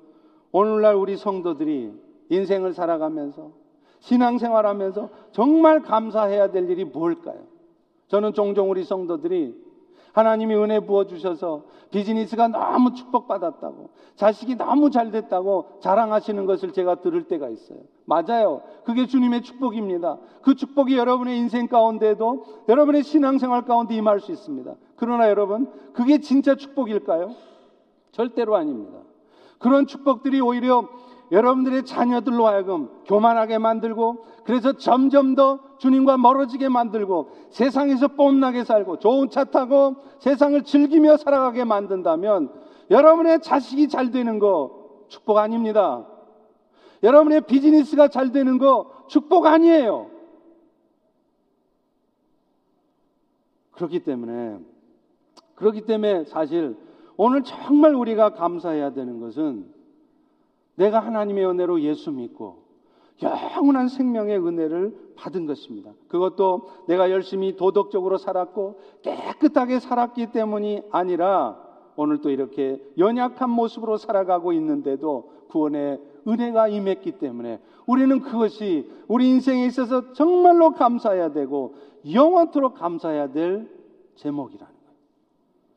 오늘날 0.52 0.94
우리 0.94 1.16
성도들이 1.16 1.92
인생을 2.28 2.72
살아가면서 2.72 3.52
신앙생활하면서 4.00 5.10
정말 5.32 5.82
감사해야 5.82 6.50
될 6.50 6.70
일이 6.70 6.84
뭘까요? 6.84 7.46
저는 8.08 8.32
종종 8.32 8.70
우리 8.70 8.82
성도들이 8.82 9.69
하나님이 10.12 10.54
은혜 10.54 10.80
부어주셔서 10.80 11.62
비즈니스가 11.90 12.48
너무 12.48 12.92
축복받았다고, 12.92 13.90
자식이 14.16 14.56
너무 14.56 14.90
잘 14.90 15.10
됐다고 15.10 15.78
자랑하시는 15.80 16.46
것을 16.46 16.72
제가 16.72 16.96
들을 16.96 17.24
때가 17.24 17.48
있어요. 17.48 17.78
맞아요. 18.04 18.62
그게 18.84 19.06
주님의 19.06 19.42
축복입니다. 19.42 20.18
그 20.42 20.54
축복이 20.54 20.96
여러분의 20.96 21.38
인생 21.38 21.68
가운데도 21.68 22.44
여러분의 22.68 23.02
신앙생활 23.02 23.64
가운데 23.64 23.94
임할 23.94 24.20
수 24.20 24.32
있습니다. 24.32 24.74
그러나 24.96 25.28
여러분, 25.28 25.70
그게 25.92 26.18
진짜 26.18 26.54
축복일까요? 26.54 27.34
절대로 28.12 28.56
아닙니다. 28.56 28.98
그런 29.58 29.86
축복들이 29.86 30.40
오히려 30.40 30.88
여러분들의 31.32 31.84
자녀들로 31.84 32.46
하여금 32.46 32.88
교만하게 33.06 33.58
만들고 33.58 34.24
그래서 34.44 34.72
점점 34.72 35.34
더 35.34 35.60
주님과 35.78 36.18
멀어지게 36.18 36.68
만들고 36.68 37.30
세상에서 37.50 38.08
뽐나게 38.08 38.64
살고 38.64 38.98
좋은 38.98 39.30
차 39.30 39.44
타고 39.44 39.96
세상을 40.18 40.62
즐기며 40.64 41.16
살아가게 41.18 41.64
만든다면 41.64 42.52
여러분의 42.90 43.42
자식이 43.42 43.88
잘 43.88 44.10
되는 44.10 44.38
거 44.38 45.04
축복 45.08 45.38
아닙니다. 45.38 46.06
여러분의 47.02 47.42
비즈니스가 47.42 48.08
잘 48.08 48.32
되는 48.32 48.58
거 48.58 48.90
축복 49.08 49.46
아니에요. 49.46 50.10
그렇기 53.72 54.00
때문에 54.00 54.58
그렇기 55.54 55.82
때문에 55.82 56.24
사실 56.24 56.76
오늘 57.16 57.42
정말 57.44 57.94
우리가 57.94 58.30
감사해야 58.30 58.92
되는 58.92 59.20
것은 59.20 59.79
내가 60.74 61.00
하나님의 61.00 61.46
은혜로 61.46 61.80
예수 61.82 62.10
믿고 62.10 62.70
영원한 63.22 63.88
생명의 63.88 64.38
은혜를 64.38 65.12
받은 65.16 65.46
것입니다. 65.46 65.92
그것도 66.08 66.68
내가 66.88 67.10
열심히 67.10 67.56
도덕적으로 67.56 68.16
살았고 68.16 68.80
깨끗하게 69.02 69.80
살았기 69.80 70.32
때문이 70.32 70.82
아니라 70.90 71.58
오늘 71.96 72.22
또 72.22 72.30
이렇게 72.30 72.82
연약한 72.96 73.50
모습으로 73.50 73.98
살아가고 73.98 74.52
있는데도 74.54 75.32
구원의 75.48 76.00
은혜가 76.26 76.68
임했기 76.68 77.12
때문에 77.12 77.60
우리는 77.86 78.20
그것이 78.20 78.90
우리 79.08 79.28
인생에 79.28 79.66
있어서 79.66 80.12
정말로 80.12 80.70
감사해야 80.70 81.32
되고 81.32 81.74
영원토록 82.10 82.74
감사해야 82.74 83.32
될 83.32 83.68
제목이라는 84.14 84.72
거예요. 84.72 84.96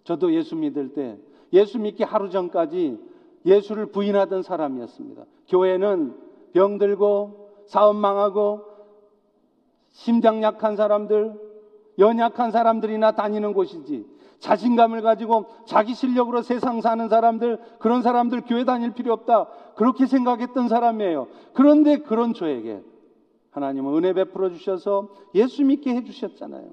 저도 0.03 0.33
예수 0.33 0.55
믿을 0.55 0.93
때 0.93 1.17
예수 1.51 1.79
믿기 1.79 2.03
하루 2.03 2.29
전까지 2.29 2.99
예수를 3.45 3.87
부인하던 3.87 4.43
사람이었습니다. 4.43 5.23
교회는 5.49 6.15
병들고 6.53 7.63
사업 7.67 7.95
망하고 7.95 8.61
심장 9.91 10.41
약한 10.41 10.75
사람들, 10.75 11.33
연약한 11.99 12.51
사람들이나 12.51 13.11
다니는 13.13 13.53
곳이지. 13.53 14.05
자신감을 14.39 15.01
가지고 15.01 15.45
자기 15.65 15.93
실력으로 15.93 16.41
세상 16.41 16.81
사는 16.81 17.07
사람들, 17.07 17.59
그런 17.79 18.01
사람들 18.01 18.41
교회 18.41 18.65
다닐 18.65 18.93
필요 18.93 19.13
없다. 19.13 19.47
그렇게 19.75 20.05
생각했던 20.05 20.67
사람이에요. 20.67 21.27
그런데 21.53 21.97
그런 21.97 22.33
저에게 22.33 22.81
하나님은 23.51 23.95
은혜 23.95 24.13
베풀어 24.13 24.49
주셔서 24.49 25.09
예수 25.35 25.63
믿게 25.63 25.95
해 25.95 26.03
주셨잖아요. 26.03 26.71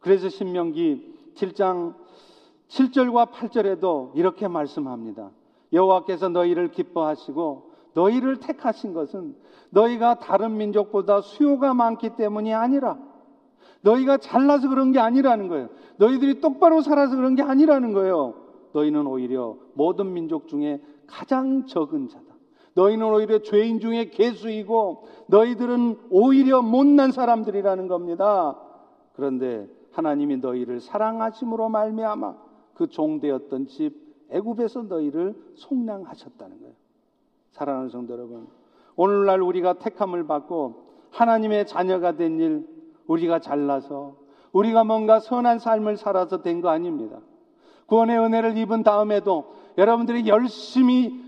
그래서 0.00 0.28
신명기 0.28 1.34
7장 1.36 1.94
7절과 2.68 3.30
8절에도 3.30 4.16
이렇게 4.16 4.48
말씀합니다. 4.48 5.30
여호와께서 5.72 6.28
너희를 6.28 6.70
기뻐하시고 6.70 7.70
너희를 7.94 8.40
택하신 8.40 8.92
것은 8.92 9.34
너희가 9.70 10.18
다른 10.18 10.56
민족보다 10.56 11.20
수요가 11.20 11.74
많기 11.74 12.10
때문이 12.16 12.54
아니라 12.54 12.98
너희가 13.80 14.18
잘나서 14.18 14.68
그런 14.68 14.92
게 14.92 14.98
아니라는 14.98 15.48
거예요. 15.48 15.68
너희들이 15.96 16.40
똑바로 16.40 16.80
살아서 16.82 17.16
그런 17.16 17.34
게 17.34 17.42
아니라는 17.42 17.92
거예요. 17.92 18.34
너희는 18.72 19.06
오히려 19.06 19.56
모든 19.74 20.12
민족 20.12 20.48
중에 20.48 20.82
가장 21.06 21.66
적은 21.66 22.08
자다. 22.08 22.24
너희는 22.74 23.06
오히려 23.06 23.38
죄인 23.38 23.80
중에 23.80 24.10
개수이고 24.10 25.06
너희들은 25.28 25.98
오히려 26.10 26.60
못난 26.60 27.10
사람들이라는 27.10 27.88
겁니다. 27.88 28.58
그런데 29.14 29.66
하나님이 29.92 30.36
너희를 30.38 30.80
사랑하심으로 30.80 31.70
말미암아 31.70 32.34
그 32.74 32.88
종되었던 32.88 33.68
집 33.68 34.05
애굽에서 34.30 34.82
너희를 34.82 35.34
속량하셨다는 35.54 36.58
거예요. 36.60 36.74
사랑하는 37.52 37.88
성도 37.88 38.12
여러분, 38.14 38.46
오늘날 38.96 39.40
우리가 39.40 39.74
택함을 39.74 40.26
받고 40.26 40.84
하나님의 41.10 41.66
자녀가 41.66 42.12
된 42.16 42.38
일, 42.40 42.66
우리가 43.06 43.38
잘나서 43.40 44.16
우리가 44.52 44.84
뭔가 44.84 45.20
선한 45.20 45.58
삶을 45.58 45.96
살아서 45.96 46.42
된 46.42 46.60
거 46.60 46.68
아닙니다. 46.68 47.18
구원의 47.86 48.18
은혜를 48.18 48.56
입은 48.58 48.82
다음에도 48.82 49.54
여러분들이 49.78 50.26
열심히 50.28 51.22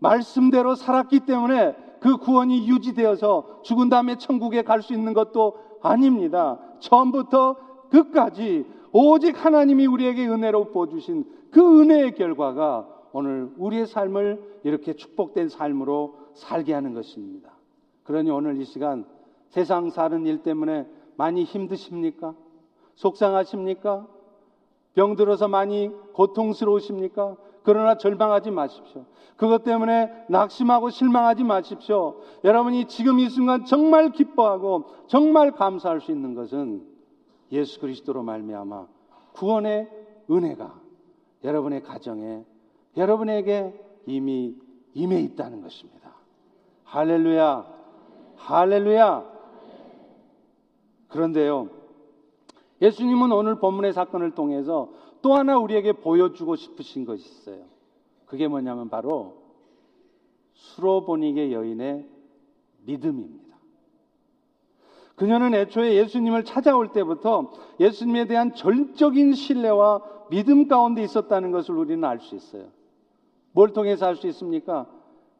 말씀대로 0.00 0.74
살았기 0.74 1.20
때문에 1.20 1.76
그 2.00 2.16
구원이 2.16 2.68
유지되어서 2.68 3.62
죽은 3.62 3.88
다음에 3.88 4.16
천국에 4.16 4.62
갈 4.62 4.80
수 4.82 4.94
있는 4.94 5.12
것도 5.12 5.58
아닙니다. 5.82 6.58
처음부터 6.78 7.56
끝까지 7.90 8.64
오직 8.92 9.44
하나님이 9.44 9.86
우리에게 9.86 10.26
은혜로 10.28 10.66
부어주신 10.70 11.24
그 11.50 11.80
은혜의 11.80 12.14
결과가 12.14 12.88
오늘 13.12 13.50
우리의 13.56 13.86
삶을 13.86 14.60
이렇게 14.64 14.92
축복된 14.92 15.48
삶으로 15.48 16.16
살게 16.34 16.72
하는 16.72 16.94
것입니다. 16.94 17.52
그러니 18.04 18.30
오늘 18.30 18.60
이 18.60 18.64
시간 18.64 19.06
세상 19.48 19.90
사는 19.90 20.26
일 20.26 20.42
때문에 20.42 20.86
많이 21.16 21.44
힘드십니까? 21.44 22.34
속상하십니까? 22.94 24.06
병들어서 24.94 25.48
많이 25.48 25.90
고통스러우십니까? 26.14 27.36
그러나 27.62 27.96
절망하지 27.96 28.50
마십시오. 28.50 29.04
그것 29.36 29.62
때문에 29.62 30.10
낙심하고 30.28 30.90
실망하지 30.90 31.44
마십시오. 31.44 32.20
여러분이 32.44 32.86
지금 32.86 33.18
이 33.18 33.28
순간 33.28 33.64
정말 33.64 34.10
기뻐하고 34.10 34.86
정말 35.06 35.52
감사할 35.52 36.00
수 36.00 36.10
있는 36.10 36.34
것은 36.34 36.82
예수 37.52 37.78
그리스도로 37.80 38.22
말미암아 38.22 38.86
구원의 39.34 39.88
은혜가 40.30 40.87
여러분의 41.44 41.82
가정에 41.82 42.44
여러분에게 42.96 43.78
이미 44.06 44.56
임해 44.94 45.20
있다는 45.20 45.62
것입니다. 45.62 46.14
할렐루야. 46.84 47.66
할렐루야. 48.36 49.38
그런데요. 51.08 51.70
예수님은 52.80 53.32
오늘 53.32 53.58
본문의 53.58 53.92
사건을 53.92 54.34
통해서 54.34 54.90
또 55.20 55.34
하나 55.34 55.58
우리에게 55.58 55.92
보여주고 55.92 56.56
싶으신 56.56 57.04
것이 57.04 57.28
있어요. 57.28 57.64
그게 58.26 58.46
뭐냐면 58.46 58.88
바로 58.88 59.42
수로보니게 60.52 61.52
여인의 61.52 62.06
믿음입니다. 62.84 63.56
그녀는 65.16 65.54
애초에 65.54 65.94
예수님을 65.94 66.44
찾아올 66.44 66.92
때부터 66.92 67.50
예수님에 67.80 68.26
대한 68.26 68.54
절적인 68.54 69.34
신뢰와 69.34 70.17
믿음 70.30 70.68
가운데 70.68 71.02
있었다는 71.02 71.50
것을 71.52 71.74
우리는 71.76 72.02
알 72.04 72.18
수 72.20 72.34
있어요. 72.34 72.64
뭘 73.52 73.72
통해서 73.72 74.06
알 74.06 74.16
수 74.16 74.26
있습니까? 74.28 74.86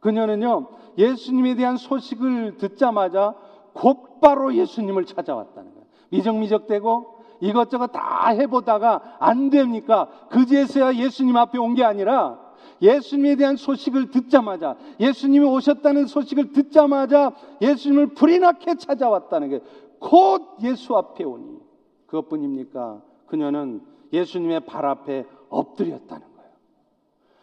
그녀는요, 0.00 0.68
예수님에 0.96 1.54
대한 1.56 1.76
소식을 1.76 2.56
듣자마자 2.58 3.34
곧바로 3.72 4.54
예수님을 4.54 5.04
찾아왔다는 5.04 5.70
거예요. 5.70 5.86
미적미적되고 6.10 7.18
이것저것 7.40 7.88
다 7.88 8.28
해보다가 8.30 9.16
안 9.20 9.50
됩니까? 9.50 10.08
그제서야 10.30 10.94
예수님 10.94 11.36
앞에 11.36 11.58
온 11.58 11.74
게 11.74 11.84
아니라 11.84 12.40
예수님에 12.80 13.36
대한 13.36 13.56
소식을 13.56 14.10
듣자마자 14.10 14.76
예수님이 15.00 15.44
오셨다는 15.46 16.06
소식을 16.06 16.52
듣자마자 16.52 17.32
예수님을 17.60 18.14
불이 18.14 18.38
나게 18.40 18.74
찾아왔다는 18.76 19.48
게 19.50 19.60
곧 20.00 20.58
예수 20.62 20.96
앞에 20.96 21.24
오니 21.24 21.58
그것뿐입니까? 22.06 23.02
그녀는 23.26 23.82
예수님의 24.12 24.60
발 24.60 24.86
앞에 24.86 25.26
엎드렸다는 25.48 26.26
거예요. 26.36 26.50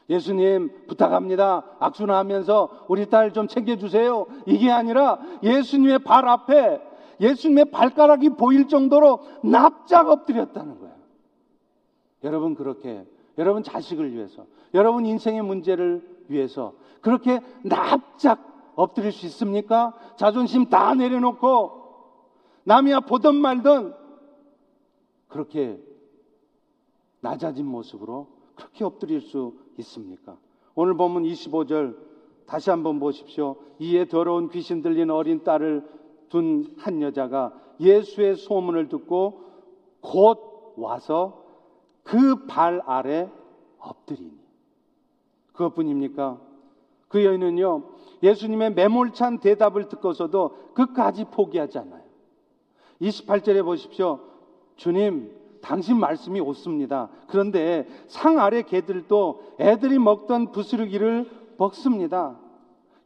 예수님 0.10 0.86
부탁합니다. 0.88 1.64
악수나 1.80 2.18
하면서 2.18 2.86
우리 2.88 3.10
딸 3.10 3.34
좀 3.34 3.48
챙겨주세요. 3.48 4.26
이게 4.46 4.72
아니라 4.72 5.20
예수님의 5.44 6.00
발 6.00 6.28
앞에 6.28 6.82
예수님의 7.20 7.72
발가락이 7.72 8.30
보일 8.30 8.68
정도로 8.68 9.20
납작 9.44 10.10
엎드렸다는 10.10 10.80
거예요. 10.80 10.96
여러분 12.24 12.56
그렇게 12.56 13.06
여러분 13.38 13.64
자식을 13.64 14.14
위해서 14.14 14.46
여러분 14.74 15.06
인생의 15.06 15.42
문제를 15.42 16.08
위해서 16.28 16.74
그렇게 17.02 17.40
납작 17.64 18.74
엎드릴 18.76 19.12
수 19.12 19.26
있습니까? 19.28 19.94
자존심 20.18 20.70
다 20.70 20.94
내려놓고 20.96 21.84
남이야 22.64 23.02
보던 23.02 23.36
말던 23.36 23.96
그렇게 25.28 25.80
낮아진 27.26 27.66
모습으로 27.66 28.28
그렇게 28.56 28.86
엎드릴 28.86 29.22
수 29.22 29.56
있습니까? 29.80 30.38
오늘 30.76 30.96
보면 30.96 31.24
25절 31.24 31.98
다시 32.46 32.70
한번 32.70 33.00
보십시오. 33.00 33.56
이에 33.80 34.06
더러운 34.06 34.50
귀신 34.50 34.84
들린 34.84 35.10
어린 35.10 35.44
딸을 35.44 35.84
둔 36.30 36.76
한 36.78 37.02
여자가 37.02 37.54
예수의 37.80 38.36
소문을 38.36 38.90
듣고 38.90 39.42
곧 40.02 40.74
와서 40.78 41.44
그 42.04 42.46
발 42.46 42.82
아래 42.86 43.32
엎드리니. 43.80 44.38
그것뿐입니까? 45.54 46.40
그 47.08 47.24
여인은요, 47.26 47.84
예수님의 48.22 48.74
매몰찬 48.74 49.40
대답을 49.40 49.88
듣고서도 49.90 50.74
끝까지 50.76 51.26
포기하지 51.26 51.80
않아요. 51.80 52.04
28절에 53.02 53.64
보십시오. 53.64 54.20
주님, 54.76 55.32
당신 55.66 56.00
말씀이 56.00 56.40
옳습니다. 56.40 57.10
그런데 57.28 57.88
상 58.08 58.40
아래 58.40 58.62
개들도 58.62 59.56
애들이 59.60 59.98
먹던 59.98 60.52
부스러기를 60.52 61.28
먹습니다. 61.58 62.38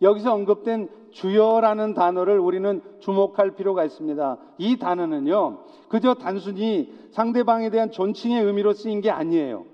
여기서 0.02 0.34
언급된 0.34 0.90
주여라는 1.12 1.94
단어를 1.94 2.38
우리는 2.38 2.82
주목할 3.00 3.56
필요가 3.56 3.86
있습니다. 3.86 4.38
이 4.58 4.78
단어는요, 4.78 5.60
그저 5.88 6.16
단순히 6.16 6.94
상대방에 7.12 7.70
대한 7.70 7.92
존칭의 7.92 8.44
의미로 8.44 8.74
쓰인 8.74 9.00
게 9.00 9.10
아니에요. 9.10 9.66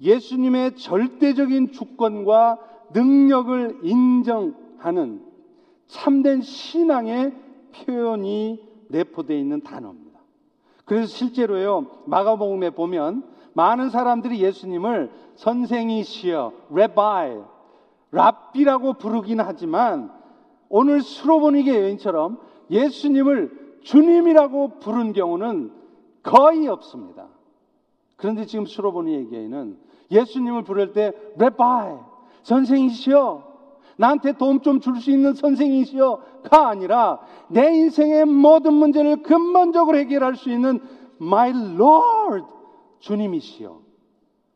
예수님의 0.00 0.76
절대적인 0.76 1.72
주권과 1.72 2.58
능력을 2.92 3.80
인정하는 3.82 5.22
참된 5.86 6.42
신앙의 6.42 7.34
표현이 7.72 8.62
내포되어 8.88 9.38
있는 9.38 9.62
단어입니다. 9.62 10.05
그래서 10.86 11.08
실제로요, 11.08 11.86
마가복음에 12.06 12.70
보면 12.70 13.24
많은 13.52 13.90
사람들이 13.90 14.40
예수님을 14.40 15.10
선생이시여, 15.34 16.52
레바이, 16.70 17.38
랍비라고 18.12 18.94
부르긴 18.94 19.40
하지만 19.40 20.10
오늘 20.68 21.02
수로보니게 21.02 21.74
여인처럼 21.82 22.38
예수님을 22.70 23.78
주님이라고 23.82 24.78
부른 24.78 25.12
경우는 25.12 25.72
거의 26.22 26.68
없습니다. 26.68 27.28
그런데 28.16 28.46
지금 28.46 28.64
수로보니에게는 28.64 29.78
예수님을 30.10 30.62
부를 30.62 30.92
때 30.92 31.12
레바이 31.36 31.94
선생이시여 32.42 33.45
나한테 33.96 34.32
도움 34.32 34.60
좀 34.60 34.80
줄 34.80 35.00
수 35.00 35.10
있는 35.10 35.34
선생이시여가 35.34 36.68
아니라 36.68 37.20
내 37.48 37.74
인생의 37.74 38.26
모든 38.26 38.74
문제를 38.74 39.22
근본적으로 39.22 39.96
해결할 39.98 40.36
수 40.36 40.50
있는 40.50 40.80
My 41.20 41.50
Lord 41.50 42.46
주님이시여 43.00 43.80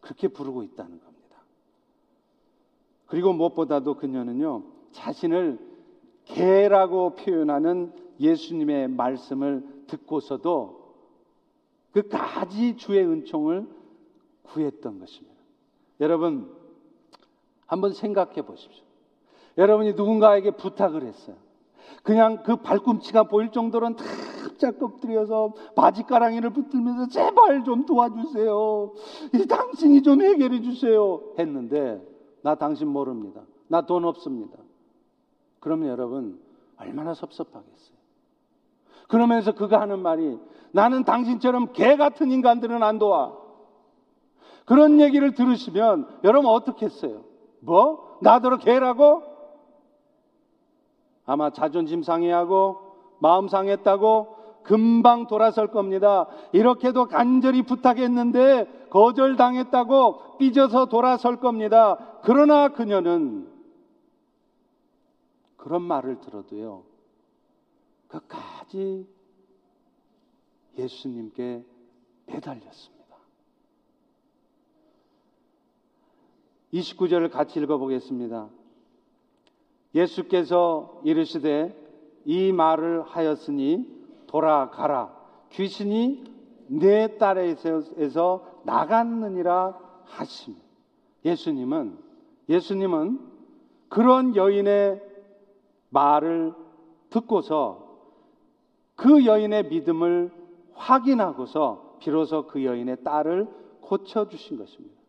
그렇게 0.01 0.29
부르고 0.29 0.63
있다는 0.63 1.01
겁니다. 1.01 1.37
그리고 3.07 3.33
무엇보다도 3.33 3.95
그녀는요 3.95 4.63
자신을 4.93 5.59
개라고 6.25 7.15
표현하는 7.15 7.93
예수님의 8.21 8.89
말씀을 8.89 9.65
듣고서도 9.87 10.81
그까지 11.93 12.77
주의 12.77 13.05
은총을 13.05 13.67
구했던 14.43 15.01
것입니다. 15.01 15.37
여러분 16.01 16.55
한번 17.67 17.93
생각해 17.93 18.43
보십시오. 18.43 18.85
여러분이 19.59 19.95
누군가에게 19.95 20.53
부탁을 20.53 21.05
했어요. 21.05 21.37
그냥 22.03 22.43
그 22.43 22.57
발꿈치가 22.57 23.25
보일 23.25 23.51
정도로는 23.51 23.97
탁짝 23.97 24.83
엎드려서 24.83 25.53
바지가랑이를 25.77 26.51
붙들면서 26.51 27.09
제발 27.09 27.65
좀 27.65 27.85
도와주세요. 27.85 28.93
이 29.35 29.47
당신이 29.47 30.03
좀 30.03 30.23
해결해 30.23 30.63
주세요. 30.63 31.21
했는데 31.39 32.01
나 32.43 32.55
당신 32.55 32.89
모릅니다. 32.89 33.43
나 33.69 33.83
돈 33.83 34.05
없습니다. 34.05 34.59
그러면 35.61 35.89
여러분 35.89 36.41
얼마나 36.79 37.13
섭섭하겠어요. 37.15 38.01
그러면서 39.09 39.53
그가 39.53 39.81
하는 39.81 39.99
말이 40.01 40.39
나는 40.73 41.05
당신처럼 41.05 41.73
개 41.73 41.97
같은 41.97 42.31
인간들은 42.31 42.83
안 42.83 42.99
도와. 42.99 43.37
그런 44.65 45.01
얘기를 45.01 45.35
들으시면 45.35 46.07
여러분 46.25 46.51
어떻게 46.51 46.87
했어요? 46.87 47.25
뭐? 47.61 48.19
나더러 48.23 48.59
개라고? 48.59 49.30
아마 51.31 51.51
자존심 51.51 52.03
상해하고 52.03 52.81
마음 53.21 53.47
상했다고 53.47 54.63
금방 54.65 55.29
돌아설 55.29 55.69
겁니다. 55.69 56.27
이렇게도 56.51 57.07
간절히 57.07 57.63
부탁했는데 57.63 58.89
거절당했다고 58.91 60.39
삐져서 60.39 60.87
돌아설 60.87 61.37
겁니다. 61.37 62.19
그러나 62.25 62.71
그녀는 62.71 63.49
그런 65.57 65.83
말을 65.83 66.19
들어도요. 66.19 66.83
끝까지 68.09 69.07
예수님께 70.79 71.65
매달렸습니다. 72.27 73.17
29절을 76.73 77.31
같이 77.31 77.61
읽어보겠습니다. 77.61 78.49
예수께서 79.95 81.01
이르시되 81.05 81.77
이 82.25 82.53
말을 82.53 83.03
하였으니 83.03 83.87
돌아가라. 84.27 85.15
귀신이 85.51 86.25
내 86.69 87.19
딸에서 87.19 88.47
나갔느니라 88.65 89.79
하심. 90.05 90.55
예수님은 91.25 91.99
예수님은 92.49 93.21
그런 93.89 94.37
여인의 94.37 95.03
말을 95.91 96.55
듣고서 97.11 97.91
그 98.95 99.25
여인의 99.25 99.69
믿음을 99.69 100.31
확인하고서 100.75 101.97
비로소 102.01 102.47
그 102.47 102.65
여인의 102.65 103.03
딸을 103.03 103.49
고쳐 103.81 104.29
주신 104.29 104.57
것입니다. 104.57 105.00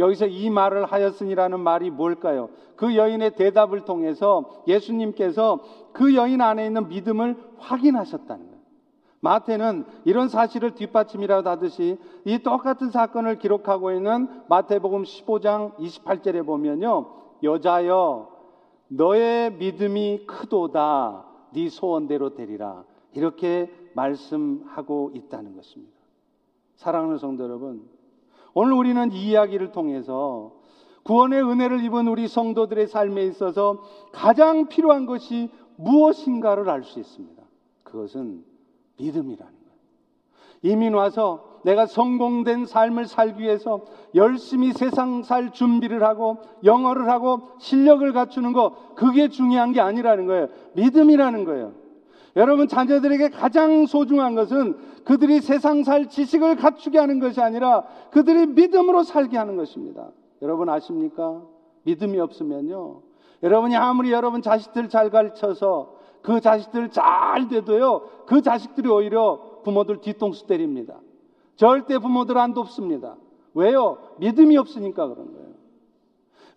여기서 0.00 0.26
이 0.26 0.50
말을 0.50 0.86
하였으니라는 0.86 1.60
말이 1.60 1.90
뭘까요? 1.90 2.48
그 2.74 2.96
여인의 2.96 3.36
대답을 3.36 3.84
통해서 3.84 4.62
예수님께서 4.66 5.60
그 5.92 6.14
여인 6.16 6.40
안에 6.40 6.66
있는 6.66 6.88
믿음을 6.88 7.36
확인하셨다는 7.58 8.46
거예요. 8.46 8.60
마태는 9.20 9.84
이런 10.06 10.28
사실을 10.28 10.74
뒷받침이라도 10.74 11.48
하듯이 11.50 11.98
이 12.24 12.38
똑같은 12.38 12.90
사건을 12.90 13.38
기록하고 13.38 13.92
있는 13.92 14.28
마태복음 14.48 15.02
15장 15.02 15.76
28절에 15.76 16.44
보면요. 16.46 17.06
여자여 17.42 18.30
너의 18.88 19.52
믿음이 19.52 20.24
크도다 20.26 21.26
네 21.52 21.68
소원대로 21.68 22.34
되리라 22.34 22.84
이렇게 23.12 23.70
말씀하고 23.94 25.10
있다는 25.14 25.54
것입니다. 25.54 25.92
사랑하는 26.76 27.18
성도 27.18 27.44
여러분, 27.44 27.86
오늘 28.54 28.72
우리는 28.72 29.12
이 29.12 29.30
이야기를 29.30 29.72
통해서 29.72 30.52
구원의 31.02 31.42
은혜를 31.42 31.82
입은 31.84 32.08
우리 32.08 32.28
성도들의 32.28 32.86
삶에 32.86 33.24
있어서 33.24 33.82
가장 34.12 34.68
필요한 34.68 35.06
것이 35.06 35.50
무엇인가를 35.76 36.68
알 36.68 36.84
수 36.84 37.00
있습니다. 37.00 37.42
그것은 37.82 38.44
믿음이라는 38.98 39.52
거예요. 39.52 39.70
이민 40.62 40.94
와서 40.94 41.50
내가 41.64 41.86
성공된 41.86 42.66
삶을 42.66 43.06
살기 43.06 43.42
위해서 43.42 43.80
열심히 44.14 44.72
세상 44.72 45.22
살 45.22 45.52
준비를 45.52 46.02
하고 46.02 46.38
영어를 46.64 47.08
하고 47.08 47.48
실력을 47.58 48.10
갖추는 48.12 48.52
거 48.52 48.94
그게 48.94 49.28
중요한 49.28 49.72
게 49.72 49.80
아니라는 49.80 50.26
거예요. 50.26 50.48
믿음이라는 50.74 51.44
거예요. 51.44 51.72
여러분 52.36 52.68
자녀들에게 52.68 53.30
가장 53.30 53.86
소중한 53.86 54.34
것은 54.34 54.76
그들이 55.04 55.40
세상 55.40 55.82
살 55.82 56.08
지식을 56.08 56.56
갖추게 56.56 56.98
하는 56.98 57.18
것이 57.18 57.40
아니라 57.40 57.84
그들이 58.10 58.46
믿음으로 58.46 59.02
살게 59.02 59.36
하는 59.36 59.56
것입니다. 59.56 60.10
여러분 60.42 60.68
아십니까? 60.68 61.42
믿음이 61.82 62.18
없으면요. 62.20 63.02
여러분이 63.42 63.74
아무리 63.76 64.12
여러분 64.12 64.42
자식들 64.42 64.88
잘 64.88 65.10
가르쳐서 65.10 65.94
그 66.22 66.40
자식들 66.40 66.90
잘 66.90 67.48
돼도요. 67.48 68.02
그 68.26 68.42
자식들이 68.42 68.88
오히려 68.88 69.60
부모들 69.64 70.00
뒤통수 70.00 70.46
때립니다. 70.46 71.00
절대 71.56 71.98
부모들 71.98 72.38
안 72.38 72.54
돕습니다. 72.54 73.16
왜요? 73.54 73.98
믿음이 74.18 74.56
없으니까 74.56 75.08
그런 75.08 75.32
거예요. 75.32 75.50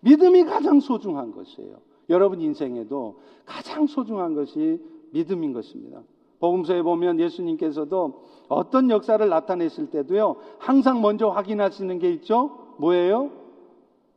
믿음이 0.00 0.44
가장 0.44 0.80
소중한 0.80 1.32
것이에요. 1.32 1.76
여러분 2.10 2.40
인생에도 2.40 3.20
가장 3.46 3.86
소중한 3.86 4.34
것이 4.34 4.80
믿음인 5.14 5.52
것입니다. 5.52 6.02
복음서에 6.40 6.82
보면 6.82 7.20
예수님께서도 7.20 8.22
어떤 8.48 8.90
역사를 8.90 9.26
나타냈을 9.26 9.90
때도요, 9.90 10.36
항상 10.58 11.00
먼저 11.00 11.28
확인하시는 11.28 11.98
게 12.00 12.10
있죠? 12.14 12.74
뭐예요? 12.78 13.30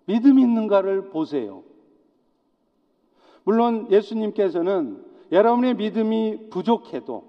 믿음이 0.06 0.42
있는가를 0.42 1.10
보세요. 1.10 1.64
물론 3.44 3.88
예수님께서는 3.92 5.06
여러분의 5.32 5.76
믿음이 5.76 6.50
부족해도 6.50 7.24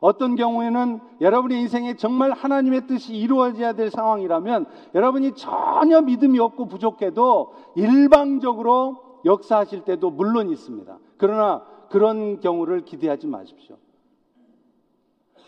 어떤 0.00 0.36
경우에는 0.36 1.00
여러분의 1.20 1.60
인생에 1.60 1.96
정말 1.96 2.32
하나님의 2.32 2.86
뜻이 2.86 3.14
이루어져야 3.14 3.72
될 3.72 3.90
상황이라면 3.90 4.66
여러분이 4.94 5.34
전혀 5.34 6.00
믿음이 6.00 6.38
없고 6.38 6.66
부족해도 6.66 7.54
일방적으로 7.76 9.20
역사하실 9.24 9.84
때도 9.84 10.10
물론 10.10 10.50
있습니다. 10.50 10.98
그러나 11.16 11.64
그런 11.92 12.40
경우를 12.40 12.86
기대하지 12.86 13.26
마십시오. 13.26 13.76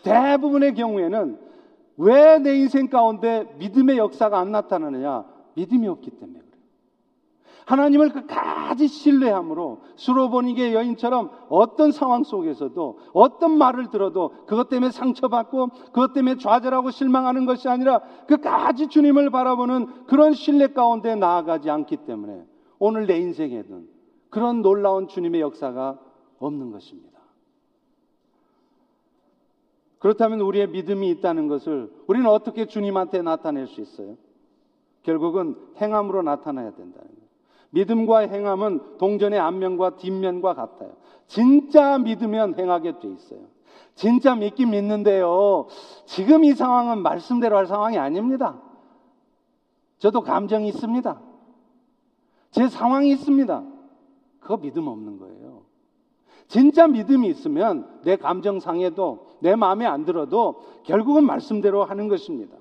대부분의 0.03 0.75
경우에는 0.75 1.39
왜 1.97 2.37
내 2.37 2.55
인생 2.55 2.87
가운데 2.87 3.51
믿음의 3.57 3.97
역사가 3.97 4.37
안 4.37 4.51
나타나느냐? 4.51 5.25
믿음이 5.55 5.87
없기 5.87 6.11
때문에 6.11 6.37
그래요. 6.37 6.51
하나님을 7.65 8.09
끝까지 8.11 8.87
신뢰함으로 8.87 9.81
수로보니게 9.95 10.75
여인처럼 10.75 11.31
어떤 11.49 11.91
상황 11.91 12.23
속에서도 12.23 12.99
어떤 13.13 13.57
말을 13.57 13.89
들어도 13.89 14.29
그것 14.45 14.69
때문에 14.69 14.91
상처받고 14.91 15.69
그것 15.93 16.13
때문에 16.13 16.37
좌절하고 16.37 16.91
실망하는 16.91 17.47
것이 17.47 17.67
아니라 17.69 18.01
끝까지 18.27 18.89
주님을 18.89 19.31
바라보는 19.31 20.05
그런 20.05 20.33
신뢰 20.33 20.67
가운데 20.67 21.15
나아가지 21.15 21.71
않기 21.71 22.05
때문에 22.05 22.45
오늘 22.77 23.07
내 23.07 23.17
인생에는 23.17 23.87
그런 24.29 24.61
놀라운 24.61 25.07
주님의 25.07 25.41
역사가 25.41 25.97
없는 26.39 26.71
것입니다. 26.71 27.19
그렇다면 29.99 30.41
우리의 30.41 30.67
믿음이 30.69 31.09
있다는 31.09 31.47
것을 31.47 31.91
우리는 32.07 32.29
어떻게 32.29 32.67
주님한테 32.67 33.21
나타낼 33.21 33.67
수 33.67 33.81
있어요? 33.81 34.17
결국은 35.03 35.55
행함으로 35.77 36.21
나타나야 36.21 36.71
된다는 36.71 37.07
거예요. 37.07 37.25
믿음과 37.71 38.19
행함은 38.19 38.97
동전의 38.97 39.39
앞면과 39.39 39.97
뒷면과 39.97 40.53
같아요. 40.53 40.93
진짜 41.27 41.97
믿으면 41.97 42.57
행하게 42.57 42.99
돼 42.99 43.09
있어요. 43.09 43.39
진짜 43.95 44.35
믿긴 44.35 44.71
믿는데요. 44.71 45.67
지금 46.05 46.43
이 46.43 46.53
상황은 46.53 47.01
말씀대로 47.01 47.57
할 47.57 47.65
상황이 47.65 47.97
아닙니다. 47.97 48.61
저도 49.97 50.21
감정이 50.21 50.67
있습니다. 50.67 51.21
제 52.51 52.67
상황이 52.67 53.11
있습니다. 53.11 53.63
그거 54.39 54.57
믿음 54.57 54.87
없는 54.87 55.17
거예요. 55.17 55.44
진짜 56.47 56.87
믿음이 56.87 57.27
있으면 57.29 57.87
내 58.03 58.15
감정 58.15 58.59
상해도 58.59 59.27
내 59.39 59.55
마음에 59.55 59.85
안 59.85 60.05
들어도 60.05 60.61
결국은 60.83 61.25
말씀대로 61.25 61.83
하는 61.83 62.07
것입니다. 62.07 62.55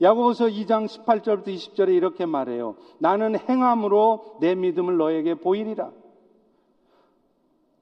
야고보서 0.00 0.46
2장 0.46 0.86
18절부터 0.86 1.48
20절에 1.48 1.88
이렇게 1.94 2.24
말해요. 2.26 2.76
나는 2.98 3.36
행함으로 3.36 4.36
내 4.40 4.54
믿음을 4.54 4.96
너에게 4.96 5.34
보이리라. 5.34 5.90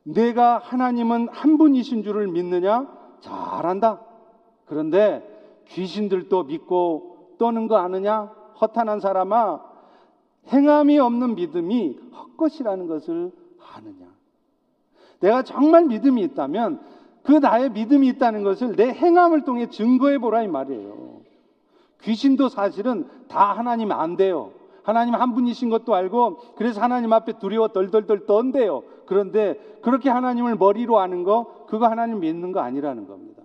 내가 0.03 0.59
하나님은 0.59 1.29
한 1.31 1.59
분이신 1.59 2.05
줄을 2.05 2.29
믿느냐? 2.29 2.87
잘한다. 3.21 4.01
그런데 4.67 5.65
귀신들도 5.69 6.45
믿고 6.45 7.35
떠는 7.39 7.67
거 7.67 7.77
아느냐? 7.77 8.33
허탄한 8.61 9.01
사람아, 9.01 9.61
행함이 10.49 10.99
없는 10.99 11.35
믿음이 11.35 11.99
헛것이라는 12.13 12.87
것을 12.87 13.33
아느냐? 13.75 14.07
내가 15.21 15.43
정말 15.43 15.85
믿음이 15.87 16.23
있다면 16.23 16.81
그 17.23 17.33
나의 17.33 17.71
믿음이 17.71 18.07
있다는 18.09 18.45
것을 18.45 18.77
내 18.77 18.89
행함을 18.89 19.43
통해 19.43 19.69
증거해 19.69 20.19
보라 20.19 20.43
이 20.43 20.49
말이에요. 20.49 21.21
귀신도 22.03 22.49
사실은 22.49 23.09
다 23.29 23.53
하나님 23.53 23.91
안 23.93 24.17
돼요. 24.17 24.53
하나님 24.83 25.15
한 25.17 25.35
분이신 25.35 25.69
것도 25.69 25.95
알고 25.95 26.37
그래서 26.55 26.81
하나님 26.81 27.13
앞에 27.13 27.41
두려워 27.41 27.69
덜덜덜 27.69 28.27
떤대요. 28.27 28.85
그런데 29.07 29.55
그렇게 29.83 30.09
하나님을 30.09 30.55
머리로 30.57 30.99
아는 31.01 31.25
거 31.25 31.67
그거 31.67 31.89
하나님 31.89 32.21
믿는 32.21 32.53
거 32.53 32.61
아니라는 32.61 33.09
겁니다. 33.09 33.43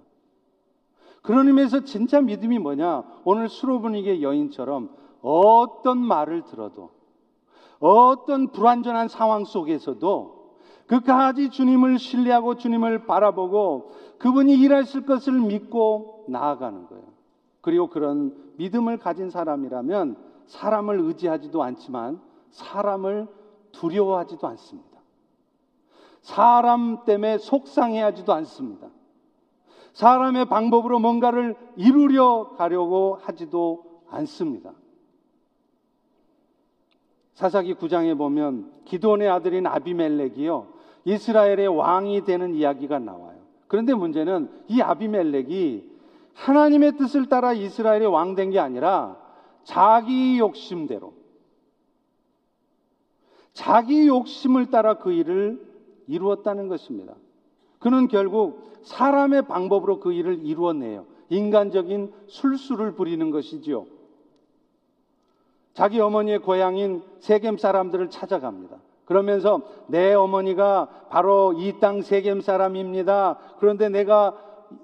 그런 1.24 1.48
의미에서 1.48 1.84
진짜 1.84 2.22
믿음이 2.22 2.60
뭐냐? 2.60 3.04
오늘 3.24 3.50
수로분위기의 3.50 4.22
여인처럼 4.22 4.90
어떤 5.22 6.00
말을 6.00 6.44
들어도 6.44 6.92
어떤 7.80 8.52
불완전한 8.52 9.08
상황 9.08 9.46
속에서도 9.46 10.40
끝까지 10.91 11.51
주님을 11.51 11.99
신뢰하고 11.99 12.56
주님을 12.56 13.06
바라보고 13.06 13.93
그분이 14.17 14.56
일하실 14.60 15.06
것을 15.06 15.39
믿고 15.39 16.25
나아가는 16.27 16.86
거예요. 16.86 17.06
그리고 17.62 17.88
그런 17.88 18.36
믿음을 18.58 18.97
가진 18.97 19.30
사람이라면 19.30 20.17
사람을 20.47 20.99
의지하지도 20.99 21.63
않지만 21.63 22.19
사람을 22.49 23.30
두려워하지도 23.71 24.45
않습니다. 24.47 24.99
사람 26.19 27.06
때문에 27.06 27.38
속상해하지도 27.38 28.34
않습니다. 28.34 28.89
사람의 29.93 30.45
방법으로 30.45 30.99
뭔가를 30.99 31.56
이루려 31.77 32.49
가려고 32.58 33.17
하지도 33.21 34.01
않습니다. 34.10 34.73
사사기 37.34 37.75
9장에 37.75 38.17
보면 38.17 38.71
기도원의 38.84 39.30
아들인 39.30 39.65
아비멜렉이요. 39.67 40.81
이스라엘의 41.06 41.68
왕이 41.68 42.24
되는 42.26 42.54
이야기가 42.56 43.00
나와요. 43.00 43.40
그런데 43.68 43.94
문제는 43.94 44.50
이 44.68 44.82
아비멜렉이 44.82 45.84
하나님의 46.34 46.98
뜻을 46.98 47.28
따라 47.28 47.54
이스라엘의 47.54 48.08
왕 48.08 48.36
된 48.36 48.52
게 48.52 48.60
아니라 48.60 49.18
자기 49.64 50.40
욕심대로 50.40 51.14
자기 53.54 54.08
욕심을 54.08 54.68
따라 54.68 54.96
그 54.96 55.12
일을 55.12 55.62
이루었다는 56.08 56.68
것입니다. 56.68 57.14
그는 57.80 58.08
결국 58.08 58.72
사람의 58.84 59.44
방법으로 59.48 60.00
그 60.00 60.14
일을 60.14 60.46
이루어내요. 60.46 61.06
인간적인 61.30 62.12
술수를 62.28 62.94
부리는 62.94 63.30
것이지요. 63.30 63.86
자기 65.74 66.00
어머니의 66.00 66.40
고향인 66.40 67.04
세겜 67.20 67.58
사람들을 67.58 68.10
찾아갑니다. 68.10 68.78
그러면서 69.06 69.62
내 69.88 70.14
어머니가 70.14 70.88
바로 71.10 71.54
이 71.54 71.80
땅 71.80 72.02
세겜 72.02 72.42
사람입니다. 72.42 73.38
그런데 73.60 73.90
내가 73.90 74.34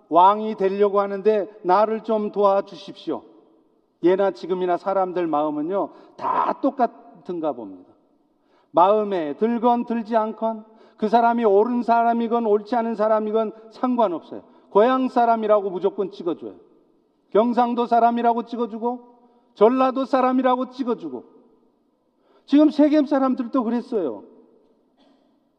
왕이 0.10 0.56
되려고 0.56 1.00
하는데 1.00 1.48
나를 1.64 2.02
좀 2.04 2.32
도와주십시오. 2.32 3.24
예나 4.04 4.32
지금이나 4.32 4.78
사람들 4.78 5.28
마음은요, 5.28 5.90
다 6.18 6.60
똑같은가 6.62 7.54
봅니다. 7.54 7.92
마음에 8.72 9.36
들건 9.38 9.86
들지 9.86 10.16
않건 10.16 10.66
그 10.98 11.08
사람이 11.10 11.46
옳은 11.46 11.84
사람이건 11.84 12.46
옳지 12.46 12.76
않은 12.76 12.96
사람이건 12.96 13.54
상관없어요. 13.72 14.42
고향 14.70 15.08
사람이라고 15.10 15.70
무조건 15.70 16.12
찍어줘요. 16.12 16.56
경상도 17.32 17.86
사람이라고 17.86 18.44
찍어주고 18.44 19.18
전라도 19.54 20.06
사람이라고 20.06 20.70
찍어주고 20.72 21.24
지금 22.48 22.72
세겜 22.72 23.06
사람들도 23.06 23.64
그랬어요. 23.64 24.24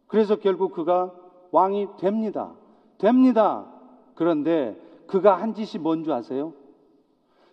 그래서 0.07 0.37
결국 0.37 0.72
그가 0.72 1.12
왕이 1.53 1.87
됩니다. 2.01 2.55
됩니다. 2.96 3.66
그런데 4.14 4.77
그가 5.07 5.37
한 5.37 5.55
짓이 5.55 5.81
뭔지 5.81 6.11
아세요? 6.11 6.55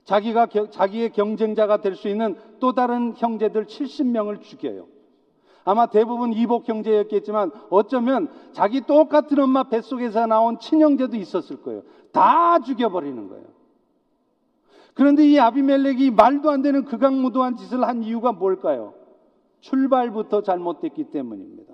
자기가 0.06 0.48
자기의 0.71 1.12
경쟁자가 1.12 1.78
될 1.78 1.95
수 1.95 2.08
있는 2.08 2.36
또 2.60 2.74
다른 2.74 3.13
형제들 3.15 3.65
70명을 3.65 4.41
죽여요. 4.41 4.88
아마 5.65 5.88
대부분 5.88 6.32
이복 6.32 6.69
형제였겠지만 6.69 7.52
어쩌면 7.69 8.30
자기 8.54 8.82
똑같은 8.82 9.39
엄마 9.39 9.63
뱃속에서 9.63 10.28
나온 10.28 10.60
친형제도 10.60 11.17
있었을 11.17 11.62
거예요. 11.62 11.82
다 12.12 12.60
죽여버리는 12.60 13.28
거예요. 13.28 13.45
그런데 14.93 15.28
이 15.28 15.38
아비멜렉이 15.39 16.12
말도 16.12 16.50
안 16.52 16.62
되는 16.62 16.86
극악무도한 16.86 17.58
짓을 17.58 17.84
한 17.84 18.04
이유가 18.04 18.32
뭘까요? 18.32 18.93
출발부터 19.65 20.43
잘못됐기 20.43 21.06
때문입니다. 21.06 21.73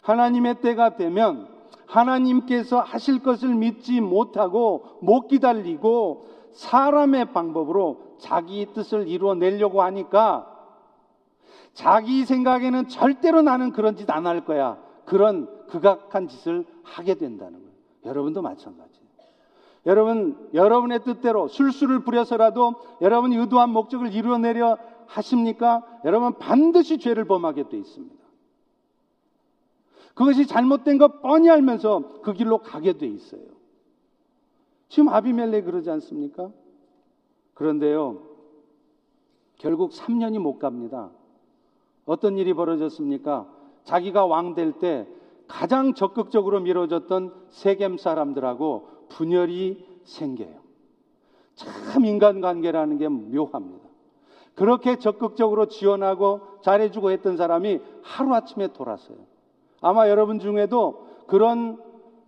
하나님의 0.00 0.60
때가 0.60 0.96
되면 0.96 1.46
하나님께서 1.86 2.80
하실 2.80 3.22
것을 3.22 3.54
믿지 3.54 4.00
못하고 4.00 4.98
못 5.00 5.28
기다리고 5.28 6.26
사람의 6.52 7.32
방법으로 7.32 8.16
자기 8.18 8.66
뜻을 8.72 9.06
이루어내려고 9.06 9.82
하니까 9.82 10.46
자기 11.72 12.24
생각에는 12.24 12.88
절대로 12.88 13.42
나는 13.42 13.70
그런 13.70 13.94
짓 13.94 14.10
안 14.10 14.26
할 14.26 14.44
거야. 14.44 14.78
그런 15.04 15.48
극악한 15.68 16.26
짓을 16.26 16.64
하게 16.82 17.14
된다는 17.14 17.60
거예요. 17.60 17.74
여러분도 18.06 18.42
마찬가지예요. 18.42 19.00
여러분, 19.86 20.50
여러분의 20.52 21.04
뜻대로 21.04 21.48
술수를 21.48 22.00
부려서라도 22.00 22.74
여러분이 23.00 23.36
의도한 23.36 23.70
목적을 23.70 24.12
이루어내려 24.12 24.76
하십니까? 25.10 25.84
여러분 26.04 26.38
반드시 26.38 26.98
죄를 26.98 27.24
범하게 27.24 27.68
돼 27.68 27.78
있습니다. 27.78 28.16
그것이 30.14 30.46
잘못된 30.46 30.98
것 30.98 31.22
뻔히 31.22 31.48
알면서 31.50 32.20
그 32.22 32.32
길로 32.32 32.58
가게 32.58 32.96
돼 32.98 33.06
있어요. 33.06 33.42
지금 34.88 35.08
아비멜레 35.08 35.62
그러지 35.62 35.90
않습니까? 35.90 36.50
그런데요, 37.54 38.22
결국 39.58 39.92
3년이 39.92 40.38
못 40.38 40.58
갑니다. 40.58 41.10
어떤 42.06 42.38
일이 42.38 42.54
벌어졌습니까? 42.54 43.46
자기가 43.84 44.26
왕 44.26 44.54
될 44.54 44.72
때 44.78 45.06
가장 45.46 45.94
적극적으로 45.94 46.60
밀어줬던 46.60 47.34
세겜 47.50 47.98
사람들하고 47.98 48.88
분열이 49.08 49.84
생겨요. 50.04 50.60
참 51.56 52.04
인간관계라는 52.04 52.98
게 52.98 53.08
묘합니다. 53.08 53.89
그렇게 54.60 54.96
적극적으로 54.96 55.68
지원하고 55.68 56.42
잘해주고 56.60 57.12
했던 57.12 57.38
사람이 57.38 57.80
하루아침에 58.02 58.74
돌았어요. 58.74 59.16
아마 59.80 60.10
여러분 60.10 60.38
중에도 60.38 61.06
그런 61.26 61.78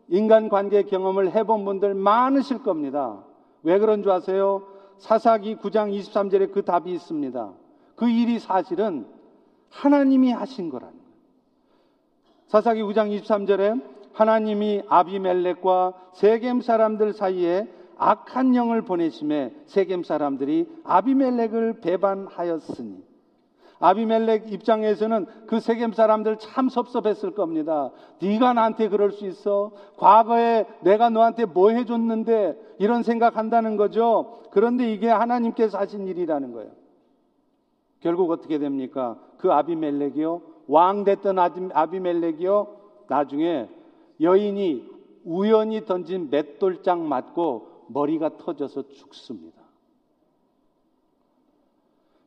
인간관계 0.08 0.84
경험을 0.84 1.32
해본 1.32 1.66
분들 1.66 1.92
많으실 1.92 2.62
겁니다. 2.62 3.22
왜 3.62 3.78
그런 3.78 4.02
줄 4.02 4.12
아세요? 4.12 4.62
사사기 4.96 5.56
9장 5.56 5.94
23절에 5.94 6.52
그 6.52 6.64
답이 6.64 6.90
있습니다. 6.94 7.52
그 7.96 8.08
일이 8.08 8.38
사실은 8.38 9.06
하나님이 9.68 10.32
하신 10.32 10.70
거라는 10.70 10.94
거예요. 10.94 11.12
사사기 12.46 12.82
9장 12.82 13.14
23절에 13.14 13.82
하나님이 14.14 14.84
아비멜렉과 14.88 15.92
세겜 16.14 16.62
사람들 16.62 17.12
사이에 17.12 17.68
악한 18.02 18.56
영을 18.56 18.82
보내심에 18.82 19.54
세겜 19.66 20.02
사람들이 20.02 20.68
아비멜렉을 20.82 21.80
배반하였으니 21.80 23.00
아비멜렉 23.78 24.52
입장에서는 24.52 25.26
그 25.46 25.60
세겜 25.60 25.92
사람들 25.92 26.38
참 26.38 26.68
섭섭했을 26.68 27.32
겁니다. 27.32 27.90
네가 28.20 28.54
나한테 28.54 28.88
그럴 28.88 29.12
수 29.12 29.26
있어? 29.26 29.72
과거에 29.96 30.66
내가 30.82 31.10
너한테 31.10 31.44
뭐 31.44 31.70
해줬는데 31.70 32.76
이런 32.78 33.04
생각한다는 33.04 33.76
거죠. 33.76 34.42
그런데 34.50 34.92
이게 34.92 35.08
하나님께서 35.08 35.78
하신 35.78 36.08
일이라는 36.08 36.52
거예요. 36.52 36.70
결국 38.00 38.30
어떻게 38.32 38.58
됩니까? 38.58 39.16
그 39.38 39.52
아비멜렉이요 39.52 40.42
왕 40.66 41.04
됐던 41.04 41.38
아비멜렉이요 41.72 42.66
나중에 43.08 43.68
여인이 44.20 44.90
우연히 45.24 45.84
던진 45.84 46.30
맷돌장 46.30 47.08
맞고 47.08 47.71
머리가 47.88 48.36
터져서 48.36 48.88
죽습니다. 48.88 49.62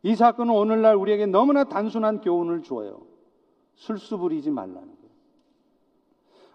이 0.04 0.16
사건은 0.16 0.54
오늘날 0.54 0.96
우리에게 0.96 1.26
너무나 1.26 1.64
단순한 1.64 2.22
교훈을 2.22 2.62
주어요. 2.62 3.02
술수 3.76 4.18
부리지 4.18 4.52
말라는 4.52 4.82
거예요. 4.82 4.96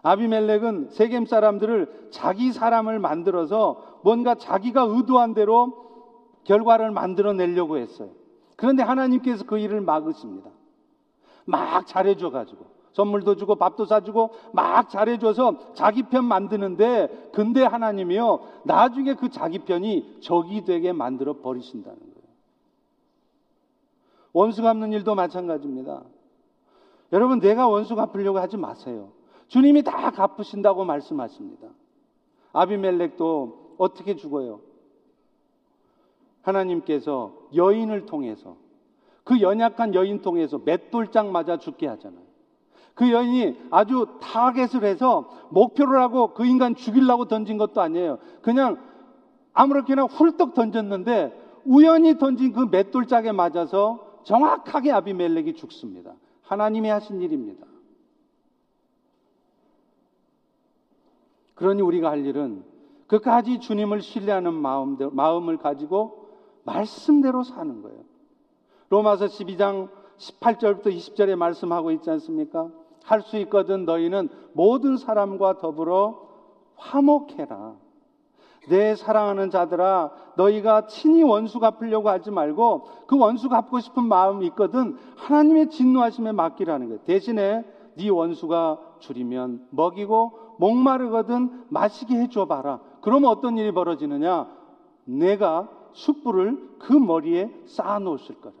아비멜렉은 0.03 0.89
세겜 0.89 1.25
사람들을 1.25 2.09
자기 2.11 2.51
사람을 2.53 2.99
만들어서 2.99 3.99
뭔가 4.03 4.35
자기가 4.35 4.83
의도한 4.83 5.33
대로 5.33 6.39
결과를 6.43 6.91
만들어 6.91 7.33
내려고 7.33 7.77
했어요. 7.77 8.11
그런데 8.55 8.83
하나님께서 8.83 9.45
그 9.45 9.57
일을 9.57 9.81
막으십니다. 9.81 10.49
막 11.45 11.85
잘해줘 11.85 12.29
가지고 12.29 12.65
선물도 12.93 13.35
주고 13.35 13.55
밥도 13.55 13.85
사주고 13.85 14.31
막 14.53 14.89
잘해줘서 14.89 15.73
자기 15.73 16.03
편 16.03 16.25
만드는데 16.25 17.29
근데 17.33 17.63
하나님이요 17.63 18.39
나중에 18.65 19.15
그 19.15 19.29
자기 19.29 19.59
편이 19.59 20.19
적이 20.21 20.65
되게 20.65 20.91
만들어 20.91 21.33
버리신다는 21.33 21.97
거예요. 21.97 22.11
원수 24.33 24.61
갚는 24.61 24.93
일도 24.93 25.15
마찬가지입니다. 25.15 26.03
여러분 27.13 27.39
내가 27.39 27.67
원수 27.67 27.95
갚으려고 27.95 28.39
하지 28.39 28.57
마세요. 28.57 29.09
주님이 29.47 29.83
다 29.83 30.11
갚으신다고 30.11 30.85
말씀하십니다. 30.85 31.67
아비멜렉도 32.53 33.75
어떻게 33.77 34.15
죽어요? 34.15 34.61
하나님께서 36.41 37.33
여인을 37.55 38.05
통해서 38.05 38.55
그 39.23 39.41
연약한 39.41 39.93
여인 39.93 40.21
통해서 40.21 40.59
맷돌짝 40.63 41.31
맞아 41.31 41.57
죽게 41.57 41.87
하잖아요. 41.87 42.30
그 42.93 43.11
여인이 43.11 43.57
아주 43.71 44.05
타겟을 44.21 44.83
해서 44.83 45.29
목표를 45.49 45.99
하고 45.99 46.33
그 46.33 46.45
인간 46.45 46.75
죽이려고 46.75 47.25
던진 47.25 47.57
것도 47.57 47.81
아니에요. 47.81 48.19
그냥 48.41 48.77
아무렇게나 49.53 50.03
훌떡 50.03 50.53
던졌는데 50.53 51.61
우연히 51.65 52.17
던진 52.17 52.53
그 52.53 52.67
맷돌짝에 52.69 53.31
맞아서 53.31 54.21
정확하게 54.23 54.91
아비멜렉이 54.91 55.55
죽습니다. 55.55 56.13
하나님이 56.43 56.89
하신 56.89 57.21
일입니다. 57.21 57.65
그러니 61.55 61.81
우리가 61.81 62.09
할 62.09 62.25
일은 62.25 62.63
끝까지 63.07 63.59
주님을 63.59 64.01
신뢰하는 64.01 64.53
마음, 64.53 64.97
마음을 65.11 65.57
가지고 65.57 66.29
말씀대로 66.63 67.43
사는 67.43 67.81
거예요. 67.81 67.99
로마서 68.89 69.25
12장 69.25 69.89
18절부터 70.17 70.87
20절에 70.87 71.35
말씀하고 71.35 71.91
있지 71.91 72.09
않습니까? 72.09 72.69
할 73.03 73.21
수 73.21 73.37
있거든 73.37 73.85
너희는 73.85 74.29
모든 74.53 74.97
사람과 74.97 75.57
더불어 75.57 76.29
화목해라. 76.75 77.75
내 78.69 78.95
사랑하는 78.95 79.49
자들아 79.49 80.11
너희가 80.37 80.85
친히 80.85 81.23
원수 81.23 81.59
갚으려고 81.59 82.09
하지 82.09 82.29
말고 82.29 82.87
그 83.07 83.17
원수 83.17 83.49
갚고 83.49 83.79
싶은 83.79 84.03
마음이 84.03 84.45
있거든 84.47 84.97
하나님의 85.17 85.69
진노하심에 85.69 86.31
맡기라는 86.31 86.87
거예요. 86.87 87.01
대신에 87.03 87.65
네 87.95 88.09
원수가 88.09 88.79
줄이면 88.99 89.67
먹이고 89.71 90.55
목마르거든 90.59 91.65
마시게 91.69 92.15
해줘 92.15 92.45
봐라. 92.45 92.79
그러면 93.01 93.31
어떤 93.31 93.57
일이 93.57 93.71
벌어지느냐? 93.71 94.47
내가 95.05 95.67
숯불을 95.93 96.77
그 96.79 96.93
머리에 96.93 97.51
쌓아 97.65 97.99
놓으실 97.99 98.39
거라. 98.41 98.53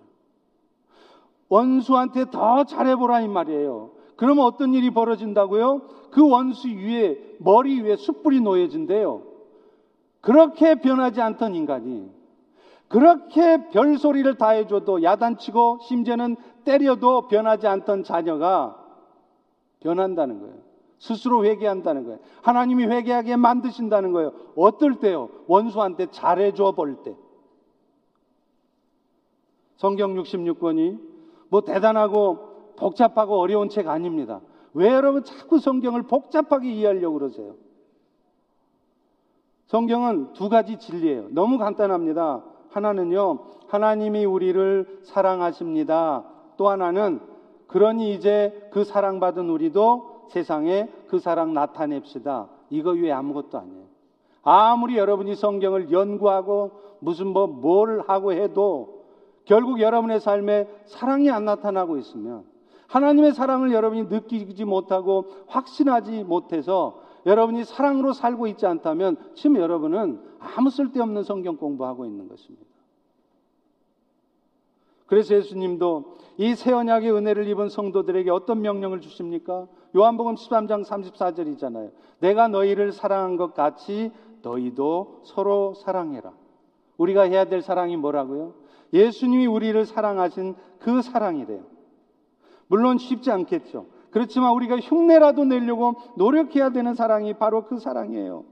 원수한테 1.47 2.31
더 2.31 2.63
잘해보라 2.63 3.21
이 3.21 3.27
말이에요. 3.27 3.91
그러면 4.21 4.45
어떤 4.45 4.75
일이 4.75 4.91
벌어진다고요? 4.91 5.81
그 6.11 6.29
원수 6.29 6.67
위에 6.67 7.17
머리 7.39 7.81
위에 7.81 7.95
숯불이 7.95 8.41
놓여진대요. 8.41 9.23
그렇게 10.21 10.75
변하지 10.75 11.19
않던 11.21 11.55
인간이 11.55 12.07
그렇게 12.87 13.67
별 13.71 13.97
소리를 13.97 14.31
다 14.37 14.49
해줘도 14.49 15.01
야단치고 15.01 15.79
심지어는 15.81 16.35
때려도 16.65 17.29
변하지 17.29 17.65
않던 17.65 18.03
자녀가 18.03 18.77
변한다는 19.79 20.39
거예요. 20.39 20.55
스스로 20.99 21.43
회개한다는 21.43 22.03
거예요. 22.03 22.19
하나님이 22.43 22.85
회개하게 22.85 23.37
만드신다는 23.37 24.11
거예요. 24.11 24.33
어떨 24.55 24.99
때요? 24.99 25.29
원수한테 25.47 26.11
잘해줘 26.11 26.73
볼 26.73 26.97
때. 27.01 27.15
성경 29.77 30.13
66권이 30.13 30.99
뭐 31.49 31.61
대단하고 31.61 32.50
복잡하고 32.75 33.39
어려운 33.39 33.69
책 33.69 33.87
아닙니다. 33.87 34.41
왜 34.73 34.87
여러분 34.89 35.23
자꾸 35.23 35.59
성경을 35.59 36.03
복잡하게 36.03 36.71
이해하려고 36.71 37.19
그러세요? 37.19 37.55
성경은 39.67 40.33
두 40.33 40.49
가지 40.49 40.77
진리예요. 40.77 41.27
너무 41.29 41.57
간단합니다. 41.57 42.43
하나는요, 42.69 43.39
하나님이 43.67 44.25
우리를 44.25 45.01
사랑하십니다. 45.03 46.25
또 46.57 46.69
하나는 46.69 47.19
그러니 47.67 48.13
이제 48.13 48.69
그 48.71 48.83
사랑받은 48.83 49.49
우리도 49.49 50.27
세상에 50.29 50.89
그 51.07 51.19
사랑 51.19 51.53
나타냅시다. 51.53 52.47
이거 52.69 52.91
외에 52.91 53.11
아무것도 53.11 53.57
아니에요. 53.57 53.85
아무리 54.43 54.97
여러분이 54.97 55.35
성경을 55.35 55.91
연구하고 55.91 56.71
무슨 56.99 57.27
뭐 57.27 57.47
뭘 57.47 58.03
하고 58.07 58.33
해도 58.33 59.01
결국 59.45 59.79
여러분의 59.79 60.19
삶에 60.19 60.67
사랑이 60.85 61.29
안 61.29 61.45
나타나고 61.45 61.97
있으면 61.97 62.43
하나님의 62.91 63.33
사랑을 63.33 63.71
여러분이 63.71 64.03
느끼지 64.03 64.65
못하고 64.65 65.25
확신하지 65.47 66.23
못해서 66.25 67.01
여러분이 67.25 67.63
사랑으로 67.63 68.11
살고 68.13 68.47
있지 68.47 68.65
않다면 68.65 69.15
지금 69.33 69.57
여러분은 69.57 70.19
아무 70.39 70.69
쓸데없는 70.69 71.23
성경 71.23 71.55
공부하고 71.55 72.05
있는 72.05 72.27
것입니다. 72.27 72.65
그래서 75.05 75.35
예수님도 75.35 76.17
이 76.37 76.55
새 76.55 76.71
언약의 76.73 77.11
은혜를 77.11 77.47
입은 77.47 77.69
성도들에게 77.69 78.29
어떤 78.29 78.61
명령을 78.61 78.99
주십니까? 79.01 79.67
요한복음 79.95 80.35
13장 80.35 80.85
34절이잖아요. 80.85 81.91
내가 82.19 82.47
너희를 82.47 82.91
사랑한 82.91 83.37
것 83.37 83.53
같이 83.53 84.11
너희도 84.41 85.21
서로 85.23 85.73
사랑해라. 85.75 86.33
우리가 86.97 87.23
해야 87.23 87.45
될 87.45 87.61
사랑이 87.61 87.95
뭐라고요? 87.97 88.53
예수님이 88.93 89.45
우리를 89.47 89.85
사랑하신 89.85 90.55
그 90.79 91.01
사랑이래요. 91.01 91.63
물론 92.71 92.97
쉽지 92.97 93.31
않겠죠. 93.31 93.87
그렇지만 94.11 94.53
우리가 94.53 94.77
흉내라도 94.79 95.43
내려고 95.43 95.95
노력해야 96.15 96.69
되는 96.69 96.93
사랑이 96.93 97.33
바로 97.33 97.65
그 97.65 97.79
사랑이에요. 97.79 98.45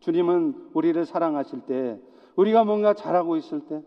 주님은 0.00 0.68
우리를 0.74 1.02
사랑하실 1.06 1.60
때, 1.60 1.98
우리가 2.36 2.64
뭔가 2.64 2.92
잘하고 2.92 3.38
있을 3.38 3.60
때, 3.60 3.82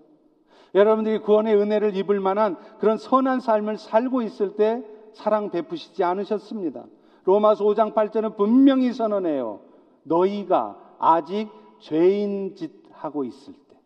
여러분들이 0.73 1.19
구원의 1.19 1.55
은혜를 1.55 1.95
입을 1.97 2.19
만한 2.19 2.57
그런 2.79 2.97
선한 2.97 3.41
삶을 3.41 3.77
살고 3.77 4.23
있을 4.23 4.55
때 4.55 4.83
사랑 5.13 5.51
베푸시지 5.51 6.03
않으셨습니다. 6.03 6.85
로마서 7.25 7.63
5장 7.63 7.93
8절은 7.93 8.37
분명히 8.37 8.91
선언해요. 8.91 9.59
너희가 10.01 10.79
아직 10.97 11.47
죄인 11.77 12.55
짓 12.55 12.71
하고 12.91 13.23
있을 13.23 13.53
때, 13.53 13.77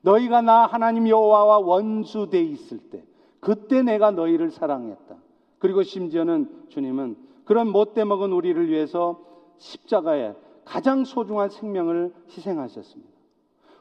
너희가 0.00 0.40
나 0.40 0.64
하나님 0.64 1.06
여호와와 1.06 1.58
원수돼 1.58 2.40
있을 2.40 2.78
때, 2.78 3.04
그때 3.44 3.82
내가 3.82 4.10
너희를 4.10 4.50
사랑했다. 4.50 5.16
그리고 5.58 5.82
심지어는 5.82 6.48
주님은 6.70 7.16
그런 7.44 7.68
못돼 7.68 8.04
먹은 8.04 8.32
우리를 8.32 8.68
위해서 8.68 9.20
십자가에 9.58 10.34
가장 10.64 11.04
소중한 11.04 11.50
생명을 11.50 12.14
희생하셨습니다. 12.30 13.12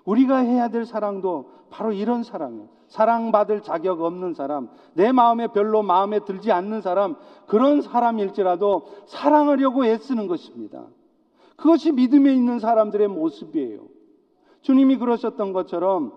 우리가 0.04 0.40
해야 0.40 0.68
될 0.68 0.84
사랑도 0.84 1.50
바로 1.70 1.94
이런 1.94 2.24
사랑이에요. 2.24 2.68
사랑받을 2.90 3.62
자격 3.62 4.02
없는 4.02 4.34
사람, 4.34 4.70
내 4.96 5.14
마음에 5.14 5.48
별로 5.48 5.82
마음에 5.82 6.20
들지 6.20 6.52
않는 6.52 6.82
사람, 6.82 7.16
그런 7.48 7.82
사람일지라도 7.82 8.86
사랑하려고 9.06 9.86
애쓰는 9.86 10.28
것입니다. 10.28 10.88
그것이 11.56 11.94
믿음에 11.94 12.34
있는 12.34 12.60
사람들의 12.60 13.08
모습이에요. 13.08 13.80
주님이 14.60 14.98
그러셨던 14.98 15.54
것처럼 15.54 16.12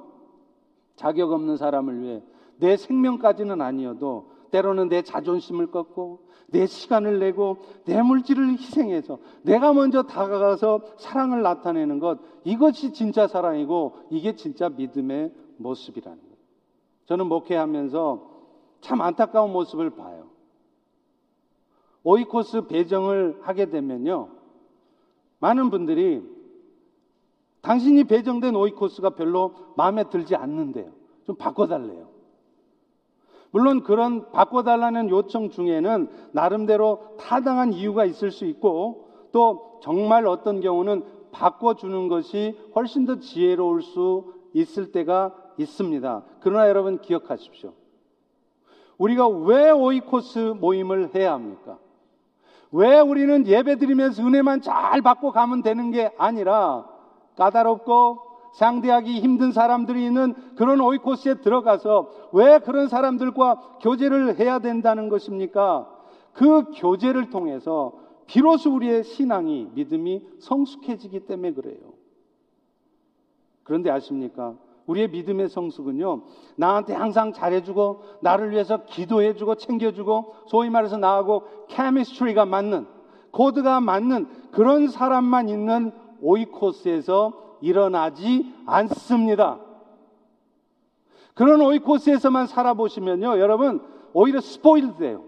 자격 0.96 1.30
없는 1.30 1.56
사람을 1.56 2.00
위해 2.00 2.22
내 2.58 2.76
생명까지는 2.76 3.60
아니어도 3.60 4.30
때로는 4.50 4.88
내 4.88 5.02
자존심을 5.02 5.70
꺾고 5.70 6.26
내 6.48 6.66
시간을 6.66 7.18
내고 7.18 7.58
내 7.84 8.00
물질을 8.02 8.52
희생해서 8.52 9.18
내가 9.42 9.72
먼저 9.72 10.04
다가가서 10.04 10.80
사랑을 10.96 11.42
나타내는 11.42 11.98
것 11.98 12.18
이것이 12.44 12.92
진짜 12.92 13.26
사랑이고 13.26 13.96
이게 14.10 14.36
진짜 14.36 14.68
믿음의 14.68 15.32
모습이라는 15.58 16.18
거예요. 16.18 16.36
저는 17.06 17.26
목회하면서 17.26 18.36
참 18.80 19.00
안타까운 19.00 19.52
모습을 19.52 19.90
봐요. 19.90 20.28
오이코스 22.04 22.68
배정을 22.68 23.40
하게 23.42 23.68
되면요. 23.68 24.28
많은 25.40 25.70
분들이 25.70 26.22
당신이 27.62 28.04
배정된 28.04 28.54
오이코스가 28.54 29.10
별로 29.10 29.54
마음에 29.76 30.08
들지 30.08 30.36
않는데요. 30.36 30.92
좀 31.24 31.34
바꿔달래요. 31.34 32.15
물론 33.50 33.82
그런 33.82 34.30
바꿔달라는 34.32 35.10
요청 35.10 35.50
중에는 35.50 36.08
나름대로 36.32 37.16
타당한 37.18 37.72
이유가 37.72 38.04
있을 38.04 38.30
수 38.30 38.44
있고 38.46 39.08
또 39.32 39.80
정말 39.82 40.26
어떤 40.26 40.60
경우는 40.60 41.04
바꿔주는 41.32 42.08
것이 42.08 42.58
훨씬 42.74 43.06
더 43.06 43.18
지혜로울 43.18 43.82
수 43.82 44.34
있을 44.52 44.92
때가 44.92 45.34
있습니다. 45.58 46.22
그러나 46.40 46.68
여러분 46.68 46.98
기억하십시오. 46.98 47.72
우리가 48.98 49.28
왜 49.28 49.70
오이코스 49.70 50.54
모임을 50.58 51.14
해야 51.14 51.34
합니까? 51.34 51.78
왜 52.72 52.98
우리는 53.00 53.46
예배 53.46 53.76
드리면서 53.76 54.22
은혜만 54.26 54.62
잘 54.62 55.02
받고 55.02 55.32
가면 55.32 55.62
되는 55.62 55.90
게 55.90 56.12
아니라 56.18 56.86
까다롭고 57.36 58.25
상대하기 58.56 59.20
힘든 59.20 59.52
사람들이 59.52 60.04
있는 60.04 60.34
그런 60.56 60.80
오이코스에 60.80 61.40
들어가서 61.40 62.10
왜 62.32 62.58
그런 62.58 62.88
사람들과 62.88 63.78
교제를 63.82 64.38
해야 64.38 64.60
된다는 64.60 65.10
것입니까? 65.10 65.86
그 66.32 66.64
교제를 66.74 67.28
통해서 67.28 67.92
비로소 68.26 68.74
우리의 68.74 69.04
신앙이 69.04 69.70
믿음이 69.74 70.22
성숙해지기 70.40 71.26
때문에 71.26 71.52
그래요. 71.52 71.76
그런데 73.62 73.90
아십니까? 73.90 74.54
우리의 74.86 75.10
믿음의 75.10 75.48
성숙은요, 75.48 76.22
나한테 76.56 76.94
항상 76.94 77.32
잘해주고, 77.32 78.02
나를 78.22 78.52
위해서 78.52 78.84
기도해주고, 78.84 79.56
챙겨주고, 79.56 80.34
소위 80.46 80.70
말해서 80.70 80.96
나하고 80.96 81.42
케미스트리가 81.68 82.46
맞는, 82.46 82.86
코드가 83.32 83.80
맞는 83.80 84.28
그런 84.52 84.88
사람만 84.88 85.48
있는 85.48 85.90
오이코스에서 86.22 87.45
일어나지 87.60 88.54
않습니다. 88.66 89.60
그런 91.34 91.60
오이코스에서만 91.60 92.46
살아보시면요, 92.46 93.38
여러분, 93.38 93.86
오히려 94.12 94.40
스포일드 94.40 94.96
돼요. 94.96 95.24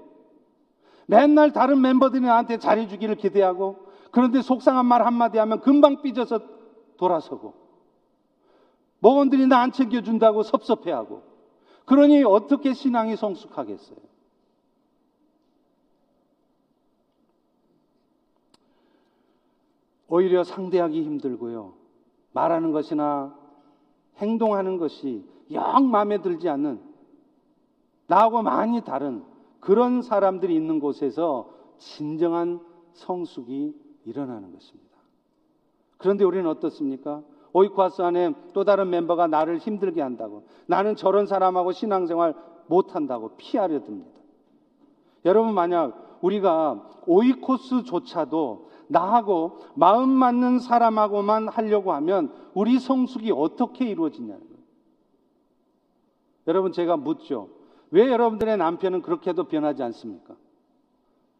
맨날 1.07 1.53
다른 1.53 1.81
멤버들이 1.81 2.23
나한테 2.23 2.59
잘해주기를 2.59 3.17
기대하고, 3.17 3.87
그런데 4.11 4.43
속상한 4.43 4.87
말 4.87 5.05
한마디 5.05 5.39
하면 5.39 5.61
금방 5.61 6.03
삐져서 6.03 6.41
돌아서고, 6.97 7.55
모원들이 9.01 9.47
나 9.47 9.61
안 9.61 9.71
챙겨준다고 9.73 10.43
섭섭해하고, 10.43 11.23
그러니 11.85 12.25
어떻게 12.25 12.75
신앙이 12.75 13.17
성숙하겠어요? 13.17 13.99
오히려 20.09 20.43
상대하기 20.43 21.03
힘들고요. 21.03 21.78
말하는 22.33 22.73
것이나 22.73 23.35
행동하는 24.17 24.79
것이 24.79 25.25
영 25.53 25.91
마음에 25.91 26.21
들지 26.21 26.49
않는 26.49 26.81
나하고 28.07 28.43
많이 28.43 28.81
다른 28.83 29.25
그런 29.61 30.03
사람들이 30.03 30.55
있는 30.55 30.81
곳에서 30.81 31.51
진정한 31.79 32.61
성숙이 32.93 33.75
일어나는 34.05 34.53
것입니다. 34.53 34.89
그런데 35.99 36.25
우리는 36.25 36.49
어떻습니까? 36.49 37.23
오이코아스 37.53 38.03
안에 38.03 38.35
또 38.53 38.65
다른 38.65 38.91
멤버가 38.91 39.27
나를 39.27 39.59
힘들게 39.59 40.01
한다고. 40.01 40.45
나는 40.67 40.97
저런 40.97 41.27
사람하고 41.27 41.73
신앙생활 41.73 42.35
못한다고 42.67 43.33
피하려 43.37 43.83
듭니다. 43.83 44.21
여러분, 45.25 45.55
만약 45.55 46.19
우리가 46.23 46.89
오이코스조차도 47.07 48.69
나하고 48.89 49.61
마음 49.75 50.09
맞는 50.09 50.59
사람하고만 50.59 51.49
하려고 51.49 51.93
하면 51.93 52.33
우리 52.55 52.79
성숙이 52.79 53.33
어떻게 53.33 53.87
이루어지냐는 53.87 54.41
거예요. 54.41 54.59
여러분, 56.49 56.73
제가 56.73 56.97
묻죠. 56.97 57.49
왜 57.91 58.11
여러분들의 58.11 58.57
남편은 58.57 59.03
그렇게도 59.03 59.45
변하지 59.45 59.83
않습니까? 59.83 60.35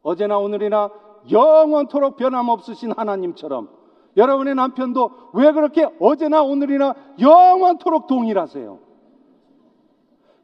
어제나 0.03 0.39
오늘이나 0.39 0.91
영원토록 1.31 2.17
변함없으신 2.17 2.93
하나님처럼 2.97 3.69
여러분의 4.17 4.55
남편도 4.55 5.31
왜 5.35 5.53
그렇게 5.53 5.89
어제나 6.01 6.43
오늘이나 6.43 6.95
영원토록 7.21 8.07
동일하세요? 8.07 8.79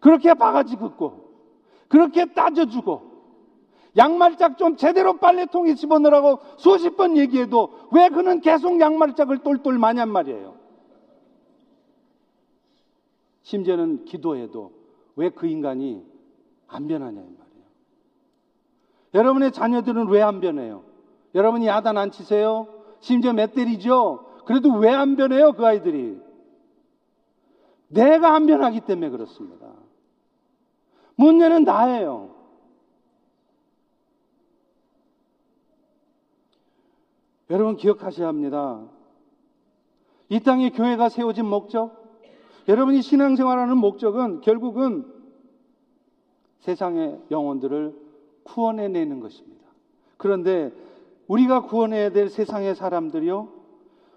그렇게 0.01 0.35
바가지 0.35 0.77
긋고, 0.77 1.31
그렇게 1.89 2.27
따져주고, 2.27 3.14
양말짝 3.97 4.59
좀 4.59 4.77
제대로 4.77 5.19
빨래통에 5.19 5.75
집어넣으라고 5.75 6.41
수십 6.57 6.97
번 6.97 7.17
얘기해도 7.17 7.89
왜 7.93 8.09
그는 8.09 8.41
계속 8.41 8.81
양말짝을 8.81 9.39
똘똘 9.39 9.79
마냔 9.79 10.09
말이에요. 10.09 10.55
심지어는 13.43 14.05
기도해도 14.05 14.73
왜 15.17 15.31
그 15.31 15.47
인간이 15.47 16.05
안 16.67 16.89
변하냐 16.89 17.21
이 17.21 17.25
말이에요. 17.25 17.65
여러분의 19.15 19.53
자녀들은 19.53 20.09
왜 20.09 20.23
안 20.23 20.41
변해요? 20.41 20.83
여러분이 21.35 21.67
야단 21.67 21.97
안 21.97 22.11
치세요? 22.11 22.67
심지어 23.01 23.33
맷때리죠? 23.33 24.25
그래도 24.47 24.73
왜 24.73 24.89
안 24.91 25.15
변해요, 25.17 25.53
그 25.53 25.65
아이들이? 25.65 26.21
내가 27.89 28.35
안 28.35 28.47
변하기 28.47 28.81
때문에 28.81 29.11
그렇습니다. 29.11 29.67
문제는 31.17 31.63
나예요. 31.65 32.34
여러분 37.55 37.77
기억하셔야 37.77 38.27
합니다. 38.27 38.83
이 40.29 40.41
땅에 40.41 40.71
교회가 40.71 41.09
세워진 41.09 41.47
목적, 41.47 42.03
여러분이 42.67 43.01
신앙생활하는 43.01 43.77
목적은 43.77 44.41
결국은 44.41 45.07
세상의 46.59 47.21
영혼들을 47.31 47.95
구원해내는 48.43 49.21
것입니다. 49.21 49.63
그런데 50.17 50.73
우리가 51.29 51.63
구원해야 51.63 52.11
될 52.11 52.29
세상의 52.29 52.75
사람들이요, 52.75 53.49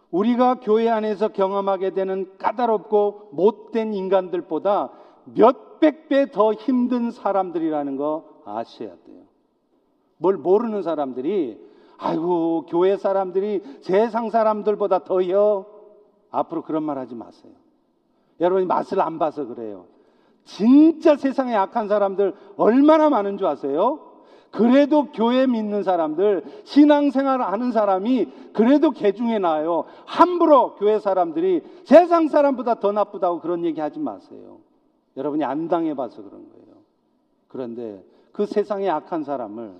우리가 0.09 0.55
교회 0.61 0.89
안에서 0.89 1.27
경험하게 1.27 1.91
되는 1.91 2.35
까다롭고 2.39 3.29
못된 3.33 3.93
인간들보다 3.93 4.89
몇백 5.25 6.09
배 6.09 6.25
더 6.31 6.53
힘든 6.53 7.11
사람들이라는 7.11 7.97
거 7.97 8.41
아셔야 8.45 8.95
돼요. 9.05 9.21
뭘 10.17 10.37
모르는 10.37 10.81
사람들이, 10.81 11.66
아이고, 11.97 12.65
교회 12.67 12.97
사람들이 12.97 13.61
세상 13.81 14.29
사람들보다 14.29 14.99
더요. 14.99 15.65
앞으로 16.29 16.61
그런 16.63 16.83
말 16.83 16.97
하지 16.97 17.15
마세요. 17.15 17.53
여러분이 18.39 18.65
맛을 18.65 19.01
안 19.01 19.17
봐서 19.19 19.45
그래요. 19.45 19.85
진짜 20.43 21.15
세상에 21.15 21.55
악한 21.55 21.87
사람들 21.87 22.33
얼마나 22.55 23.09
많은 23.09 23.37
줄 23.37 23.47
아세요? 23.47 23.99
그래도 24.51 25.11
교회 25.11 25.45
믿는 25.45 25.83
사람들, 25.83 26.43
신앙생활 26.63 27.41
하는 27.41 27.71
사람이 27.71 28.27
그래도 28.53 28.91
개 28.91 29.11
중에 29.11 29.39
나요. 29.39 29.85
함부로 30.05 30.75
교회 30.75 30.99
사람들이 30.99 31.61
세상 31.83 32.27
사람보다 32.27 32.75
더 32.75 32.91
나쁘다고 32.91 33.41
그런 33.41 33.65
얘기 33.65 33.81
하지 33.81 33.99
마세요. 33.99 34.59
여러분이 35.17 35.43
안 35.43 35.67
당해봐서 35.67 36.23
그런 36.23 36.49
거예요. 36.49 36.77
그런데 37.47 38.03
그 38.31 38.45
세상에 38.45 38.89
악한 38.89 39.23
사람을 39.23 39.75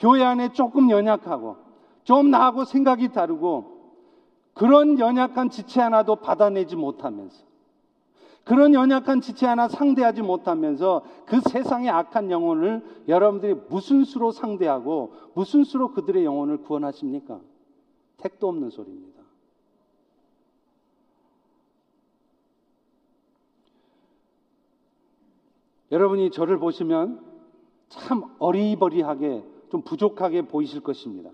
교회 0.00 0.24
안에 0.24 0.52
조금 0.52 0.90
연약하고 0.90 1.56
좀 2.04 2.30
나하고 2.30 2.64
생각이 2.64 3.12
다르고 3.12 3.78
그런 4.54 4.98
연약한 4.98 5.50
지체 5.50 5.80
하나도 5.80 6.16
받아내지 6.16 6.74
못하면서 6.74 7.44
그런 8.44 8.72
연약한 8.72 9.20
지체 9.20 9.46
하나 9.46 9.68
상대하지 9.68 10.22
못하면서 10.22 11.04
그 11.26 11.40
세상의 11.40 11.90
악한 11.90 12.30
영혼을 12.30 12.82
여러분들이 13.06 13.54
무슨 13.68 14.04
수로 14.04 14.32
상대하고 14.32 15.12
무슨 15.34 15.64
수로 15.64 15.92
그들의 15.92 16.24
영혼을 16.24 16.62
구원하십니까? 16.62 17.38
택도 18.16 18.48
없는 18.48 18.70
소리입니다. 18.70 19.20
여러분이 25.92 26.30
저를 26.30 26.58
보시면 26.58 27.20
참 27.88 28.24
어리버리하게 28.38 29.44
좀 29.70 29.82
부족하게 29.82 30.42
보이실 30.42 30.80
것입니다. 30.80 31.30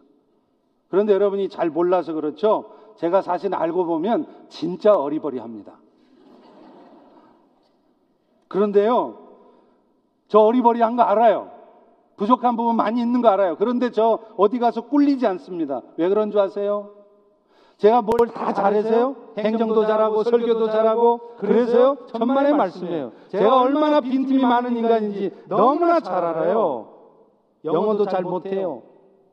그런데 0.89 1.12
여러분이 1.12 1.49
잘 1.49 1.70
몰라서 1.70 2.12
그렇죠. 2.12 2.70
제가 2.97 3.22
사실 3.22 3.55
알고 3.55 3.84
보면 3.87 4.26
진짜 4.49 4.95
어리버리합니다. 4.95 5.72
그런데요, 8.49 9.18
저 10.28 10.39
어리버리한 10.41 10.97
거 10.97 11.03
알아요. 11.03 11.51
부족한 12.16 12.57
부분 12.57 12.76
많이 12.76 13.01
있는 13.01 13.20
거 13.20 13.28
알아요. 13.28 13.57
그런데 13.57 13.91
저 13.91 14.20
어디 14.37 14.59
가서 14.59 14.82
꿀리지 14.82 15.26
않습니다. 15.26 15.82
왜 15.97 16.09
그런 16.09 16.30
줄 16.30 16.41
아세요? 16.41 16.91
제가 17.76 18.01
뭘 18.01 18.28
다 18.32 18.55
잘해서요? 18.55 19.16
행정도 19.37 19.84
잘하고 19.87 20.22
설교도 20.24 20.70
잘하고 20.70 21.20
그래서요? 21.39 21.97
천만의 22.07 22.55
말씀이에요. 22.57 23.12
제가 23.28 23.61
얼마나 23.61 24.01
빈틈이 24.01 24.41
많은 24.43 24.76
인간인지 24.78 25.30
너무나 25.49 26.01
잘 26.01 26.24
알아요. 26.24 26.96
영어도 27.67 28.07
잘 28.07 28.23
못해요. 28.23 28.83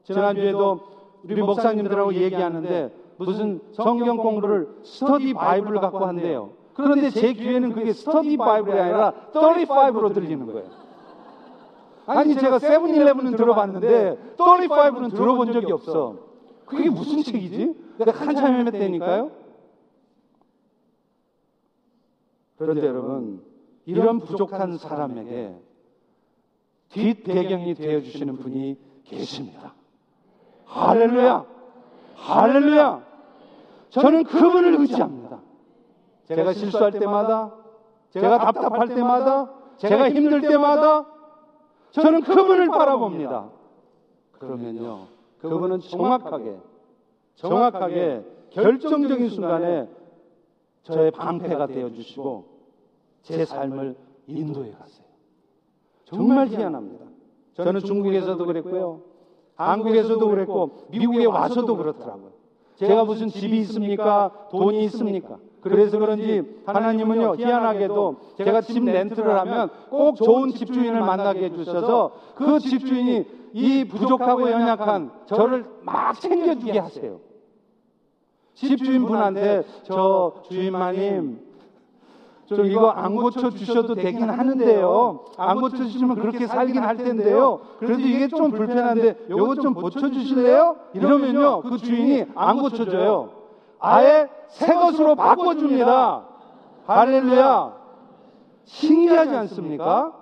지난주에도 0.03 0.79
우리 1.23 1.41
목사님들하고 1.41 2.13
얘기하는데 2.15 2.93
무슨 3.17 3.61
성경 3.71 4.17
공부를 4.17 4.67
스터디 4.83 5.33
바이블을 5.33 5.79
갖고 5.79 5.99
한대요. 6.05 6.51
그런데 6.73 7.09
제 7.09 7.33
귀에는 7.33 7.71
그게 7.73 7.93
스터디 7.93 8.35
바이블이 8.37 8.77
아니라 8.77 9.13
35로 9.33 10.13
들리는 10.13 10.45
거예요. 10.47 10.67
아니 12.05 12.35
제가 12.35 12.59
세븐일레븐은 12.59 13.35
들어봤는데 13.37 14.35
35는 14.37 15.15
들어본 15.15 15.53
적이 15.53 15.71
없어. 15.71 16.17
그게 16.65 16.89
무슨 16.89 17.23
책이지? 17.23 17.75
내가 17.99 18.11
한참 18.11 18.65
헤맸다니까요. 18.65 19.31
그런데 22.57 22.87
여러분 22.87 23.41
이런 23.85 24.19
부족한 24.19 24.77
사람에게 24.77 25.55
뒷 26.93 27.23
배경이 27.23 27.73
되어 27.73 28.01
주시는 28.01 28.37
분이 28.37 28.77
계십니다. 29.03 29.73
할렐루야! 30.65 31.45
할렐루야! 32.15 33.03
저는 33.89 34.23
그분을 34.23 34.79
의지합니다. 34.79 35.39
제가 36.25 36.53
실수할 36.53 36.91
때마다, 36.91 37.53
제가 38.11 38.37
답답할 38.37 38.87
때마다, 38.89 39.51
제가 39.77 40.09
힘들 40.11 40.41
때마다 40.41 41.05
저는 41.91 42.21
그분을 42.21 42.69
바라봅니다. 42.69 43.49
그러면요, 44.33 45.07
그분은 45.39 45.79
정확하게, 45.79 46.57
정확하게 47.35 48.23
결정적인 48.51 49.29
순간에 49.29 49.89
저의 50.83 51.09
방패가 51.11 51.67
되어 51.67 51.89
주시고 51.89 52.45
제 53.23 53.45
삶을 53.45 53.95
인도해 54.27 54.71
가세요. 54.71 55.02
정말 56.13 56.47
희한합니다. 56.47 57.05
저는 57.55 57.81
중국에서도 57.81 58.45
그랬고요. 58.45 59.01
한국에서도 59.55 60.27
그랬고 60.27 60.87
미국에 60.89 61.25
와서도 61.25 61.77
그렇더라고요. 61.77 62.31
제가 62.75 63.05
무슨 63.05 63.27
집이 63.27 63.57
있습니까? 63.59 64.31
돈이 64.49 64.83
있습니까? 64.85 65.37
그래서 65.61 65.97
그런지 65.97 66.43
하나님은요 66.65 67.35
희한하게도 67.37 68.15
제가 68.37 68.61
집 68.61 68.83
렌트를 68.83 69.39
하면 69.39 69.69
꼭 69.89 70.15
좋은 70.17 70.51
집주인을 70.51 70.99
만나게 70.99 71.45
해주셔서 71.45 72.11
그 72.35 72.59
집주인이 72.59 73.25
이 73.53 73.85
부족하고 73.85 74.49
연약한 74.51 75.11
저를 75.27 75.65
막 75.81 76.19
챙겨주게 76.19 76.79
하세요. 76.79 77.19
집주인분한테 78.55 79.63
저 79.83 80.41
주인마님 80.49 81.52
저 82.55 82.63
이거 82.63 82.89
안 82.89 83.15
고쳐 83.15 83.49
주셔도 83.51 83.95
되긴 83.95 84.29
하는데요. 84.29 85.25
안 85.37 85.59
고쳐 85.61 85.77
주시면 85.77 86.15
그렇게 86.17 86.47
살긴 86.47 86.81
할 86.83 86.97
텐데요. 86.97 87.59
그래도 87.79 88.01
이게 88.01 88.27
좀 88.27 88.51
불편한데 88.51 89.25
요거 89.29 89.55
좀 89.55 89.73
고쳐 89.73 90.09
주실래요? 90.09 90.75
이러면요. 90.93 91.61
그 91.61 91.77
주인이 91.77 92.25
안 92.35 92.59
고쳐 92.59 92.85
줘요. 92.85 93.29
아예 93.79 94.27
새 94.49 94.73
것으로 94.73 95.15
바꿔 95.15 95.55
줍니다. 95.55 96.23
할렐루야. 96.85 97.73
신기하지 98.65 99.35
않습니까? 99.35 100.13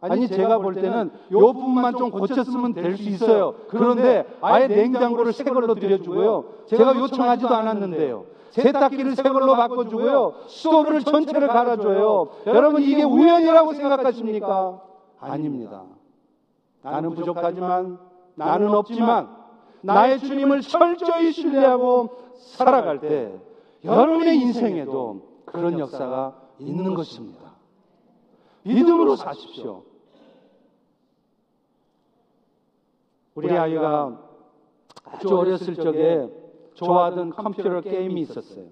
아니 0.00 0.26
제가 0.26 0.58
볼 0.58 0.74
때는 0.74 1.10
요 1.30 1.38
부분만 1.52 1.96
좀 1.96 2.10
고쳤으면 2.10 2.74
될 2.74 2.96
수 2.96 3.02
있어요. 3.04 3.54
그런데 3.68 4.24
아예 4.40 4.66
냉장고를 4.66 5.32
새 5.32 5.44
걸로 5.44 5.74
드려주고요. 5.74 6.44
제가 6.66 6.96
요청하지도 6.96 7.54
않았는데요. 7.54 8.24
세탁기를 8.52 9.16
새 9.16 9.22
걸로 9.22 9.54
바꿔주고요. 9.54 10.34
스토브를 10.46 11.02
전체를 11.04 11.48
갈아줘요. 11.48 12.28
여러분 12.46 12.82
이게 12.82 13.02
우연이라고 13.02 13.72
생각하십니까? 13.72 14.80
아닙니다. 15.18 15.84
나는 16.82 17.14
부족하지만 17.14 17.98
나는 18.34 18.74
없지만 18.74 19.28
나의 19.80 20.20
주님을 20.20 20.60
철저히 20.60 21.32
신뢰하고 21.32 22.10
살아갈 22.36 23.00
때 23.00 23.32
여러분의 23.84 24.36
인생에도 24.38 25.22
그런 25.46 25.78
역사가 25.78 26.34
있는 26.58 26.94
것입니다. 26.94 27.52
믿음으로 28.64 29.16
사십시오. 29.16 29.82
우리 33.34 33.50
아이가 33.50 34.20
아주 35.04 35.36
어렸을 35.36 35.74
적에 35.74 36.41
좋아하던 36.74 37.30
컴퓨터 37.30 37.80
게임이 37.80 38.20
있었어요. 38.22 38.66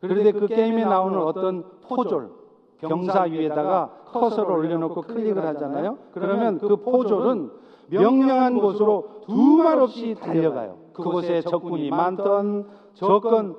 그런데 0.00 0.32
그 0.32 0.46
게임에 0.46 0.84
나오는 0.84 1.18
어떤 1.18 1.64
포졸, 1.82 2.30
병사 2.78 3.22
위에다가 3.22 3.90
커서를 4.06 4.52
올려놓고 4.52 5.02
클릭을 5.02 5.44
하잖아요. 5.46 5.98
그러면 6.12 6.58
그 6.58 6.76
포졸은 6.76 7.50
명령한 7.88 8.58
곳으로 8.58 9.22
두말 9.26 9.78
없이 9.80 10.14
달려가요. 10.20 10.78
그곳에 10.92 11.42
적군이 11.42 11.90
많던 11.90 12.66
적건 12.94 13.56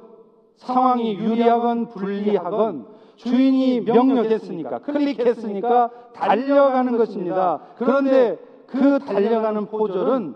상황이 0.55 1.15
유리하건 1.15 1.89
불리하건 1.89 2.87
주인이 3.15 3.81
명령했으니까 3.81 4.79
클릭했으니까 4.79 5.89
달려가는 6.13 6.97
것입니다. 6.97 7.61
그런데 7.77 8.39
그 8.67 8.99
달려가는 8.99 9.65
포졸은 9.67 10.35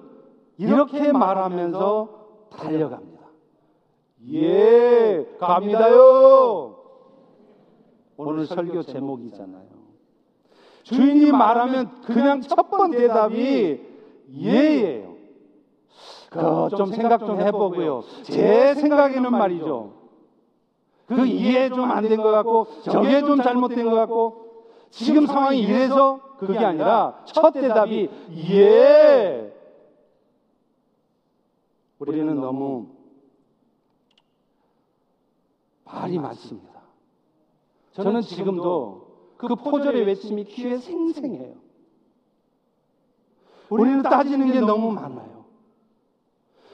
이렇게 0.57 1.11
말하면서 1.11 2.09
달려갑니다. 2.51 3.10
예, 4.29 5.25
갑니다요. 5.39 6.75
오늘 8.17 8.45
설교 8.45 8.83
제목이잖아요. 8.83 9.81
주인이 10.83 11.31
말하면 11.31 12.01
그냥 12.01 12.41
첫 12.41 12.69
번 12.69 12.91
대답이 12.91 13.81
예예요. 14.33 15.11
그좀 16.29 16.91
생각 16.93 17.19
좀 17.25 17.39
해보고요. 17.41 18.03
제 18.23 18.73
생각에는 18.75 19.31
말이죠. 19.31 19.93
그 21.07 21.25
이해 21.25 21.69
좀 21.69 21.91
안 21.91 22.07
된 22.07 22.21
것 22.21 22.31
같고 22.31 22.67
저게 22.83 23.19
좀 23.21 23.41
잘못된 23.41 23.89
것 23.89 23.95
같고 23.95 24.65
지금 24.91 25.25
상황이 25.25 25.59
이래서 25.61 26.19
그게 26.39 26.59
아니라 26.59 27.21
첫 27.25 27.51
대답이 27.51 28.09
예. 28.51 29.51
우리는 31.99 32.35
너무 32.39 32.87
말이 35.93 36.17
많습니다. 36.19 36.81
저는 37.93 38.21
지금도 38.21 39.07
그 39.37 39.47
포절의 39.55 40.05
외침이 40.05 40.43
귀에 40.45 40.77
생생해요. 40.77 41.55
우리는 43.69 44.01
따지는 44.03 44.51
게 44.51 44.59
너무 44.59 44.91
많아요. 44.91 45.45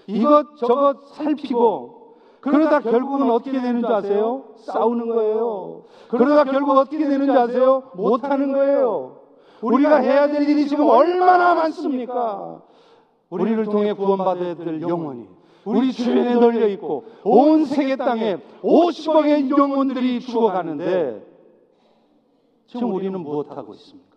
이것 0.08 0.56
저것 0.58 1.08
살피고 1.16 2.18
그러다 2.40 2.80
결국은 2.80 3.30
어떻게 3.30 3.60
되는 3.60 3.82
줄 3.82 3.92
아세요? 3.92 4.46
싸우는 4.60 5.08
거예요. 5.10 5.84
그러다 6.10 6.46
결국 6.46 6.78
어떻게 6.78 7.00
되는 7.00 7.26
줄 7.26 7.38
아세요? 7.38 7.92
못하는 7.94 8.52
거예요. 8.54 9.22
우리가 9.62 9.98
해야 9.98 10.28
될 10.28 10.48
일이 10.48 10.68
지금 10.68 10.88
얼마나 10.88 11.56
많습니까? 11.56 12.62
우리를 13.30 13.66
통해 13.66 13.94
구원받아야 13.94 14.56
될 14.56 14.82
영혼이 14.82 15.28
우리 15.68 15.92
주변에 15.92 16.36
널려 16.36 16.68
있고 16.70 17.04
온 17.26 17.66
세계 17.66 17.98
땅에 17.98 18.38
50억의 18.62 19.50
영혼들이 19.50 20.22
죽어가는데 20.22 21.26
지금 22.68 22.94
우리는 22.94 23.20
무엇하고 23.20 23.74
있습니까? 23.74 24.08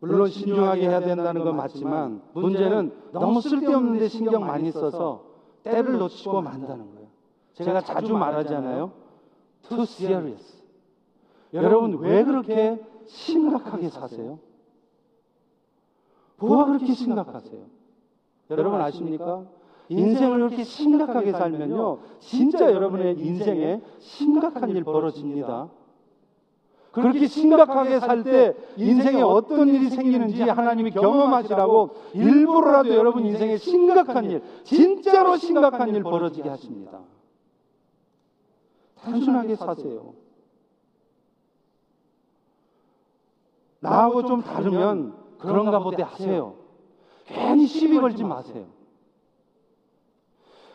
물론 0.00 0.28
신중하게 0.28 0.82
해야 0.82 1.00
된다는 1.00 1.44
건 1.44 1.56
맞지만 1.56 2.22
문제는 2.34 2.92
너무 3.12 3.40
쓸데없는데 3.40 4.08
신경 4.08 4.46
많이 4.46 4.70
써서 4.70 5.24
때를 5.62 5.98
놓치고 5.98 6.42
만다는 6.42 6.94
거예요. 6.94 7.08
제가 7.54 7.80
자주 7.82 8.14
말하잖아요. 8.14 8.92
Too 9.62 9.82
serious. 9.82 10.62
여러분 11.54 11.98
왜 11.98 12.22
그렇게 12.22 12.82
심각하게 13.06 13.88
사세요? 13.88 14.38
뭐가 16.40 16.64
그렇게 16.66 16.92
심각하세요? 16.94 17.62
여러분 18.50 18.80
아십니까? 18.80 19.44
인생을 19.88 20.38
그렇게 20.38 20.64
심각하게 20.64 21.32
살면요, 21.32 21.98
진짜 22.20 22.72
여러분의 22.72 23.18
인생에 23.18 23.80
심각한 23.98 24.70
일 24.70 24.84
벌어집니다. 24.84 25.68
그렇게 26.92 27.26
심각하게 27.28 28.00
살 28.00 28.24
때 28.24 28.54
인생에 28.76 29.22
어떤 29.22 29.68
일이 29.68 29.90
생기는지 29.90 30.42
하나님이 30.42 30.90
경험하시라고 30.90 31.90
일부러라도 32.14 32.94
여러분 32.94 33.24
인생에 33.26 33.56
심각한 33.58 34.24
일, 34.30 34.42
진짜로 34.64 35.36
심각한 35.36 35.94
일 35.94 36.02
벌어지게 36.02 36.48
하십니다. 36.48 37.00
단순하게 39.00 39.56
사세요. 39.56 40.14
나하고 43.80 44.24
좀 44.24 44.42
다르면 44.42 45.19
그런가 45.40 45.78
보다 45.78 46.04
하세요. 46.06 46.54
괜히 47.26 47.66
시비 47.66 47.98
걸지 47.98 48.24
마세요. 48.24 48.64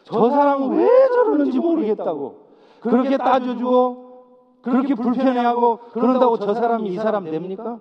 저 0.04 0.30
사람은 0.30 0.78
왜 0.78 0.88
저러는지 1.10 1.60
모르겠다고 1.60 2.46
그렇게 2.80 3.18
따져주고 3.18 4.06
그렇게 4.62 4.96
불편해하고 4.96 5.80
그런다고 5.94 6.38
저 6.38 6.54
사람이 6.54 6.90
이 6.90 6.96
사람 6.96 7.26
됩니까? 7.26 7.80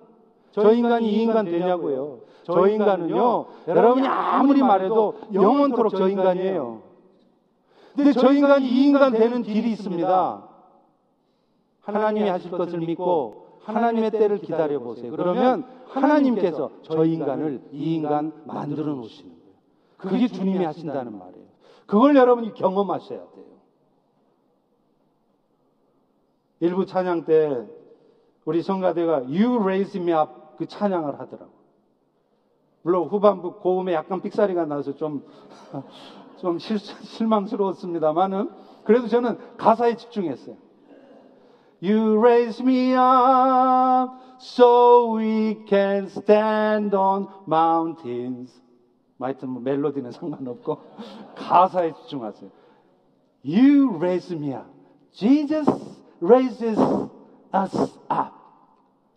저 0.51 0.71
인간이 0.73 1.09
이 1.11 1.21
인간 1.23 1.45
되냐고요. 1.45 2.19
저 2.43 2.67
인간은요, 2.67 3.45
여러분이 3.67 4.07
아무리 4.07 4.61
말해도 4.61 5.15
영원토록 5.33 5.95
저 5.95 6.07
인간이에요. 6.07 6.81
근데 7.95 8.11
저 8.13 8.31
인간이 8.31 8.67
이 8.67 8.85
인간 8.85 9.13
되는 9.13 9.41
길이 9.41 9.71
있습니다. 9.71 10.43
하나님이 11.81 12.29
하실 12.29 12.51
것을 12.51 12.79
믿고 12.79 13.44
하나님의 13.65 14.11
때를 14.11 14.37
기다려 14.39 14.79
보세요. 14.79 15.11
그러면 15.11 15.65
하나님께서 15.87 16.71
저 16.83 17.03
인간을 17.03 17.61
이 17.71 17.95
인간 17.95 18.31
만들어 18.45 18.93
놓으시는 18.93 19.31
거예요. 19.31 19.55
그게 19.97 20.27
주님이 20.27 20.63
하신다는 20.63 21.17
말이에요. 21.17 21.45
그걸 21.87 22.15
여러분이 22.15 22.53
경험하셔야 22.53 23.19
돼요. 23.19 23.45
일부 26.59 26.85
찬양 26.85 27.25
때 27.25 27.65
우리 28.45 28.61
성가대가 28.61 29.23
You 29.23 29.59
raise 29.61 29.99
me 29.99 30.13
up 30.13 30.31
그 30.57 30.67
찬양을 30.67 31.19
하더라고. 31.19 31.51
물론 32.83 33.07
후반부 33.07 33.55
고음에 33.55 33.93
약간 33.93 34.21
삑사리가 34.21 34.65
나서 34.65 34.93
좀, 34.93 35.25
좀 36.37 36.59
실, 36.59 36.77
실망스러웠습니다만은 36.77 38.51
그래도 38.83 39.07
저는 39.07 39.57
가사에 39.57 39.95
집중했어요. 39.95 40.55
You 41.80 42.18
raise 42.20 42.62
me 42.62 42.94
up 42.94 44.38
so 44.38 45.14
we 45.16 45.64
can 45.66 46.08
stand 46.08 46.94
on 46.94 47.28
mountains. 47.46 48.60
하여튼 49.18 49.50
뭐 49.50 49.62
멜로디는 49.62 50.12
상관없고 50.12 50.78
가사에 51.36 51.92
집중하세요. 51.92 52.50
You 53.44 53.96
raise 53.96 54.34
me 54.34 54.54
up. 54.54 54.68
Jesus 55.12 55.68
raises 56.20 56.78
us 57.52 57.74
up 58.10 58.34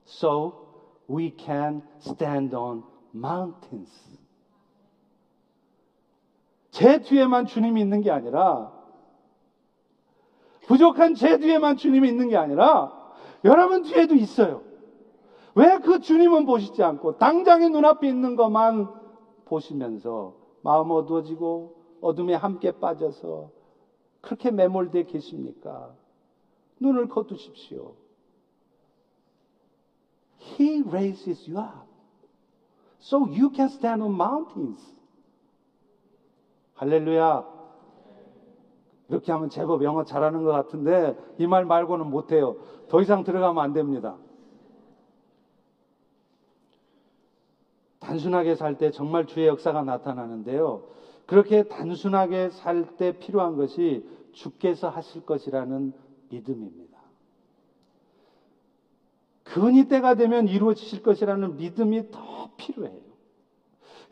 so 0.05 0.53
we 1.07 1.33
can 1.37 1.81
stand 1.99 2.55
on 2.55 2.83
mountains. 3.13 3.91
제 6.71 7.01
뒤에만 7.01 7.45
주님이 7.45 7.81
있는 7.81 8.01
게 8.01 8.09
아니라 8.09 8.71
부족한 10.68 11.14
제 11.14 11.38
뒤에만 11.38 11.76
주님이 11.76 12.08
있는 12.08 12.28
게 12.28 12.36
아니라 12.36 12.92
여러분 13.44 13.82
뒤에도 13.82 14.14
있어요. 14.14 14.62
왜 15.54 15.78
그 15.78 16.00
주님은 16.00 16.44
보시지 16.44 16.82
않고 16.82 17.16
당장의 17.18 17.70
눈앞에 17.70 18.06
있는 18.06 18.36
것만 18.36 18.88
보시면서 19.46 20.34
마음 20.62 20.90
어두워지고 20.90 21.74
어둠에 22.02 22.34
함께 22.34 22.70
빠져서 22.78 23.50
그렇게 24.20 24.50
매몰되어 24.50 25.04
계십니까? 25.04 25.94
눈을 26.80 27.08
거두십시오. 27.08 27.94
He 30.38 30.82
raises 30.82 31.50
you 31.50 31.58
up 31.58 31.88
so 33.00 33.20
you 33.26 33.50
can 33.54 33.68
stand 33.68 34.02
on 34.02 34.12
mountains. 34.12 34.94
할렐루야. 36.74 37.57
이렇게 39.08 39.32
하면 39.32 39.48
제법 39.48 39.82
영어 39.84 40.04
잘하는 40.04 40.44
것 40.44 40.50
같은데 40.52 41.16
이 41.38 41.46
말 41.46 41.64
말고는 41.64 42.06
못해요. 42.06 42.56
더 42.88 43.00
이상 43.00 43.24
들어가면 43.24 43.62
안 43.62 43.72
됩니다. 43.72 44.16
단순하게 48.00 48.54
살 48.54 48.78
때 48.78 48.90
정말 48.90 49.26
주의 49.26 49.46
역사가 49.46 49.82
나타나는데요. 49.82 50.82
그렇게 51.26 51.64
단순하게 51.64 52.50
살 52.50 52.96
때 52.96 53.12
필요한 53.18 53.56
것이 53.56 54.06
주께서 54.32 54.88
하실 54.88 55.24
것이라는 55.26 55.92
믿음입니다. 56.30 56.98
그분이 59.44 59.84
때가 59.88 60.14
되면 60.14 60.46
이루어지실 60.46 61.02
것이라는 61.02 61.56
믿음이 61.56 62.10
더 62.10 62.50
필요해요. 62.56 63.08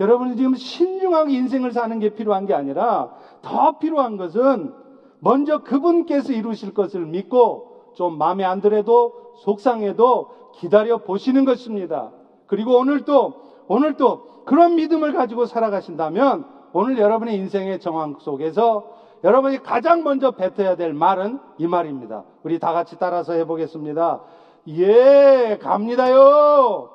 여러분이 0.01 0.37
지금 0.37 0.55
신중하게 0.55 1.33
인생을 1.35 1.73
사는 1.73 1.99
게 1.99 2.11
필요한 2.15 2.45
게 2.47 2.55
아니라 2.55 3.15
더 3.43 3.79
필요한 3.79 4.17
것은 4.17 4.75
먼저 5.21 5.59
그분께서 5.59 6.33
이루실 6.33 6.75
것을 6.75 7.07
믿고 7.07 7.93
좀 7.95 8.19
마음에 8.19 8.45
안 8.45 8.61
들어도 8.61 9.33
속상해도 9.45 10.31
기다려 10.55 10.99
보시는 10.99 11.45
것입니다. 11.45 12.13
그리고 12.47 12.79
오늘도 12.79 13.47
오늘도 13.69 14.45
그런 14.45 14.77
믿음을 14.77 15.13
가지고 15.13 15.47
살아가신다면 15.47 16.47
오늘 16.73 16.99
여러분의 16.99 17.37
인생의 17.37 17.81
정황 17.81 18.17
속에서 18.21 18.85
여러분이 19.25 19.63
가장 19.63 20.05
먼저 20.05 20.33
뱉어야 20.33 20.77
될 20.77 20.93
말은 20.93 21.41
이 21.59 21.67
말입니다. 21.67 22.25
우리 22.43 22.59
다 22.59 22.73
같이 22.73 22.97
따라서 22.99 23.33
해보겠습니다. 23.33 24.21
예, 24.69 25.59
갑니다요. 25.61 26.91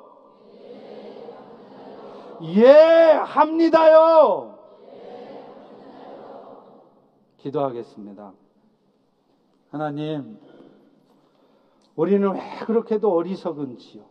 예, 2.56 3.18
합니다요. 3.24 4.51
기도하겠습니다. 7.42 8.32
하나님, 9.70 10.38
우리는 11.96 12.32
왜 12.32 12.40
그렇게도 12.64 13.12
어리석은지요? 13.12 14.04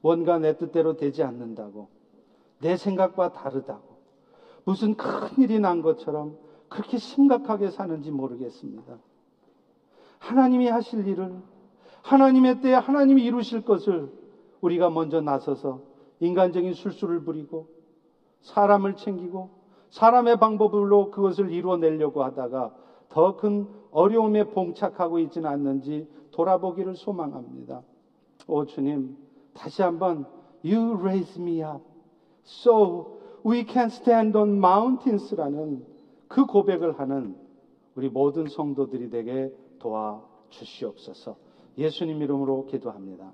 뭔가 0.00 0.38
내 0.38 0.56
뜻대로 0.56 0.96
되지 0.96 1.22
않는다고, 1.24 1.88
내 2.60 2.76
생각과 2.76 3.32
다르다고, 3.32 3.98
무슨 4.64 4.96
큰 4.96 5.42
일이 5.42 5.58
난 5.58 5.82
것처럼 5.82 6.38
그렇게 6.68 6.98
심각하게 6.98 7.70
사는지 7.70 8.10
모르겠습니다. 8.10 8.98
하나님이 10.18 10.68
하실 10.68 11.06
일을, 11.06 11.40
하나님의 12.02 12.60
때에 12.60 12.74
하나님이 12.74 13.24
이루실 13.24 13.64
것을 13.64 14.12
우리가 14.60 14.90
먼저 14.90 15.20
나서서 15.20 15.82
인간적인 16.20 16.74
술수를 16.74 17.24
부리고 17.24 17.68
사람을 18.42 18.96
챙기고 18.96 19.57
사람의 19.90 20.38
방법으로 20.38 21.10
그것을 21.10 21.50
이루어내려고 21.50 22.22
하다가 22.22 22.74
더 23.08 23.36
큰 23.36 23.66
어려움에 23.90 24.44
봉착하고 24.44 25.18
있지는 25.18 25.48
않는지 25.48 26.06
돌아보기를 26.30 26.94
소망합니다. 26.94 27.82
오 28.46 28.64
주님, 28.64 29.16
다시 29.54 29.82
한번 29.82 30.26
You 30.64 30.98
raise 30.98 31.40
me 31.40 31.62
up 31.62 31.82
so 32.44 33.18
we 33.46 33.64
can 33.66 33.86
stand 33.86 34.36
on 34.36 34.58
mountains라는 34.58 35.84
그 36.28 36.44
고백을 36.44 36.98
하는 36.98 37.36
우리 37.94 38.08
모든 38.08 38.46
성도들이 38.46 39.10
되게 39.10 39.50
도와 39.78 40.22
주시옵소서. 40.50 41.36
예수님 41.78 42.22
이름으로 42.22 42.66
기도합니다. 42.66 43.32